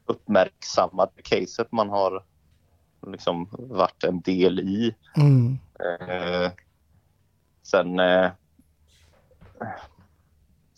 [0.06, 2.24] uppmärksammade caset man har
[3.08, 4.96] liksom varit en del i.
[5.16, 5.58] Mm.
[5.80, 6.52] Eh,
[7.64, 8.30] sen, eh,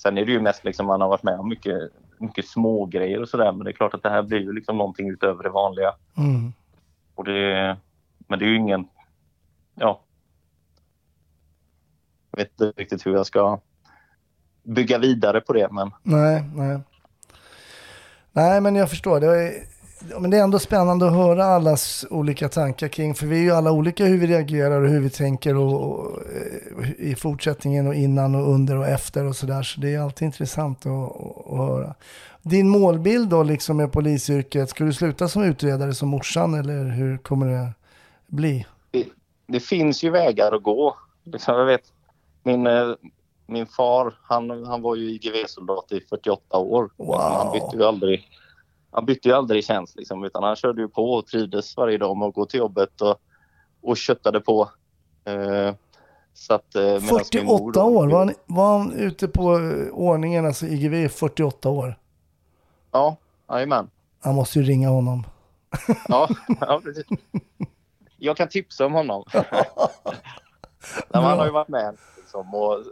[0.02, 3.22] sen är det ju mest liksom man har varit med om mycket, mycket små grejer
[3.22, 3.52] och sådär.
[3.52, 5.94] Men det är klart att det här blir ju liksom någonting utöver det vanliga.
[6.18, 6.54] Mm.
[7.16, 7.78] Och det,
[8.28, 8.88] men det är ju ingen...
[9.76, 10.02] Ja.
[12.32, 13.60] Jag vet inte riktigt hur jag ska
[14.64, 16.80] bygga vidare på det, men Nej, nej.
[18.32, 19.20] Nej, men jag förstår.
[19.20, 19.52] Det är,
[20.20, 23.52] men det är ändå spännande att höra allas olika tankar kring, för vi är ju
[23.52, 26.18] alla olika hur vi reagerar och hur vi tänker och, och,
[26.84, 29.64] eh, i fortsättningen och innan och under och efter och sådär.
[29.64, 31.12] Så det är alltid intressant att,
[31.52, 31.96] att, höra.
[32.42, 37.18] Din målbild då liksom med polisyrket, ska du sluta som utredare som morsan eller hur
[37.18, 37.74] kommer det
[38.28, 38.66] bli?
[38.92, 39.06] det,
[39.48, 40.96] det finns ju vägar att gå.
[41.24, 41.94] Liksom, jag vet,
[42.44, 42.90] min, eh,
[43.46, 46.90] min far, han, han var ju IGV-soldat i 48 år.
[46.98, 47.22] Wow.
[47.22, 48.28] Han bytte ju aldrig,
[48.92, 52.18] han bytte ju aldrig tjänst, liksom, utan han körde ju på och trivdes varje dag
[52.18, 53.16] med att gå till jobbet och,
[53.82, 54.70] och köttade på.
[55.26, 55.74] Eh,
[56.50, 59.94] att, eh, medans min mor 48 då- år, var han, var han ute på eh,
[59.94, 62.00] ordningen, alltså IGV i 48 år?
[62.92, 63.18] Ja,
[63.50, 63.90] jajamän.
[64.22, 65.24] Han måste ju ringa honom.
[66.08, 66.30] Ja,
[66.60, 67.06] ja precis.
[68.18, 69.24] Jag kan tipsa om honom.
[69.34, 69.44] Nej,
[71.12, 71.98] han har ju varit med.
[72.18, 72.84] Liksom, och,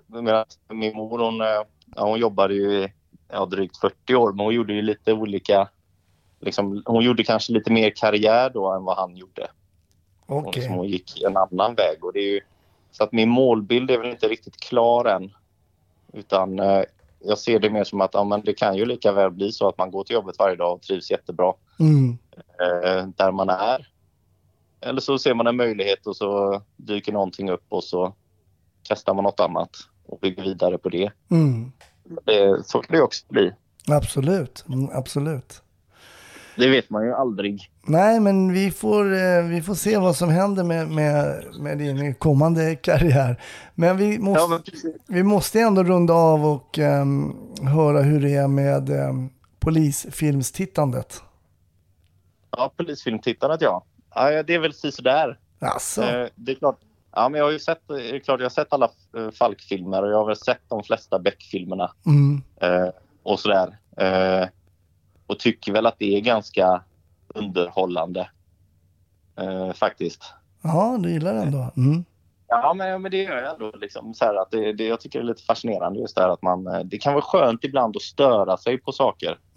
[0.69, 1.47] min mor hon, eh,
[1.95, 2.93] ja, hon jobbade ju i
[3.27, 5.69] ja, drygt 40 år men hon gjorde ju lite olika...
[6.39, 9.47] Liksom, hon gjorde kanske lite mer karriär då än vad han gjorde.
[10.27, 10.61] Hon, Okej.
[10.61, 12.03] liksom, hon gick en annan väg.
[12.03, 12.41] Och det är ju,
[12.91, 15.31] så att min målbild är väl inte riktigt klar än.
[16.13, 16.83] Utan eh,
[17.19, 19.67] jag ser det mer som att ja, men det kan ju lika väl bli så
[19.67, 22.17] att man går till jobbet varje dag och trivs jättebra Mm.
[22.59, 23.87] eh, där man är.
[24.81, 28.13] Eller så ser man en möjlighet och så dyker någonting upp och så
[28.83, 29.69] testar man något annat
[30.05, 31.11] och bygger vidare på det.
[31.31, 31.71] Mm.
[32.25, 33.51] det så kan det också bli.
[33.87, 35.61] Absolut, mm, absolut.
[36.57, 37.71] Det vet man ju aldrig.
[37.85, 42.15] Nej, men vi får, eh, vi får se vad som händer med, med, med din
[42.15, 43.41] kommande karriär.
[43.75, 48.33] Men vi måste, Ja, men vi måste ändå runda av och ehm, höra hur det
[48.35, 49.29] är med um,
[49.59, 51.21] polisfilmstittandet.
[52.51, 53.83] Ja, polisfilmtittandet ja.
[54.15, 54.43] ja.
[54.43, 55.39] Det är väl sådär.
[55.59, 56.01] Alltså.
[56.01, 56.79] Eh, det är klart.
[57.11, 60.03] Ja, men jag har ju sett, det är klart, jag har sett alla eh, Falk-filmer
[60.03, 61.91] och jag har väl sett de flesta Beck-filmerna.
[62.05, 62.41] Mm.
[62.61, 62.89] Eh,
[63.23, 63.77] och sådär.
[63.97, 64.47] Eh,
[65.27, 66.83] och tycker väl att det är ganska
[67.27, 68.29] underhållande
[69.39, 70.33] eh, faktiskt.
[70.61, 71.71] Ja, du gillar den då?
[71.77, 72.05] Mm.
[72.47, 73.71] Ja, men, men det gör jag ändå.
[73.77, 76.41] Liksom, så att det, det, jag tycker det är lite fascinerande just det här att
[76.41, 76.67] man...
[76.67, 79.37] eh, Det kan vara skönt ibland att störa sig på saker.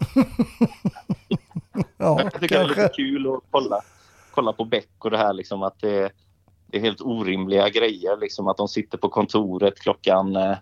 [1.97, 2.81] Ja, jag tycker det är kanske.
[2.83, 3.81] lite kul att kolla,
[4.31, 6.11] kolla på Beck och det här liksom att det,
[6.67, 8.17] det är helt orimliga grejer.
[8.17, 10.57] Liksom att de sitter på kontoret klockan eh,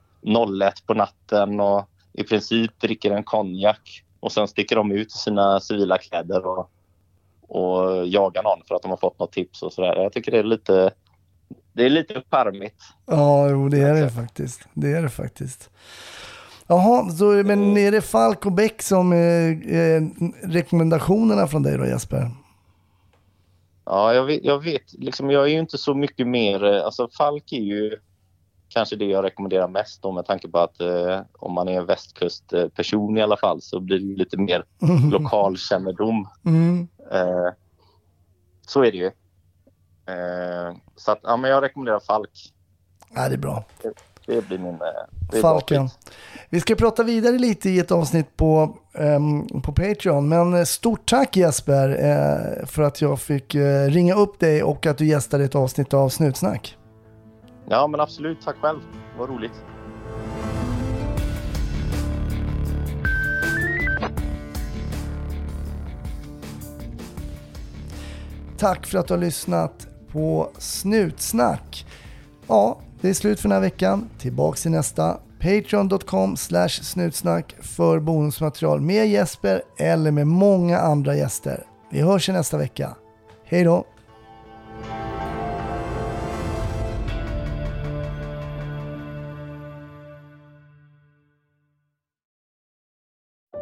[0.61, 5.17] 01 på natten och i princip dricker en konjak och sen sticker de ut i
[5.17, 6.71] sina civila kläder och,
[7.41, 9.95] och jagar någon för att de har fått något tips och sådär.
[9.95, 10.91] Jag tycker det är lite,
[11.73, 12.83] det är lite charmigt.
[13.05, 14.67] Ja, jo, det är det faktiskt.
[14.73, 15.69] Det är det faktiskt.
[16.67, 20.01] Jaha, så, men är det Falk och Beck som är eh,
[20.43, 22.31] rekommendationerna från dig då Jesper?
[23.85, 27.09] Ja, jag vet, jag vet liksom, jag är ju inte så mycket mer, eh, alltså
[27.17, 27.97] Falk är ju
[28.69, 31.85] kanske det jag rekommenderar mest då med tanke på att eh, om man är en
[31.85, 34.63] västkustperson i alla fall så blir det lite mer
[35.11, 36.27] lokalkännedom.
[36.45, 36.87] Mm.
[37.11, 37.53] Eh,
[38.67, 39.05] så är det ju.
[40.05, 42.53] Eh, så att, ja men jag rekommenderar Falk.
[43.15, 43.63] Ja, det är bra.
[43.81, 43.93] Det,
[44.25, 44.73] det blir min...
[44.73, 44.79] Eh,
[45.31, 45.89] det Falken.
[46.49, 50.29] Vi ska prata vidare lite i ett avsnitt på, ehm, på Patreon.
[50.29, 54.85] Men eh, stort tack Jesper eh, för att jag fick eh, ringa upp dig och
[54.85, 56.78] att du gästade ett avsnitt av Snutsnack.
[57.67, 58.79] Ja men absolut, tack själv.
[59.17, 59.63] Vad roligt.
[68.57, 71.85] Tack för att du har lyssnat på Snutsnack.
[72.47, 74.09] Ja, det är slut för den här veckan.
[74.17, 75.17] Tillbaks i nästa.
[75.39, 81.63] Patreon.com slash snutsnack för bonusmaterial med Jesper eller med många andra gäster.
[81.91, 82.95] Vi hörs i nästa vecka.
[83.45, 83.85] Hej då!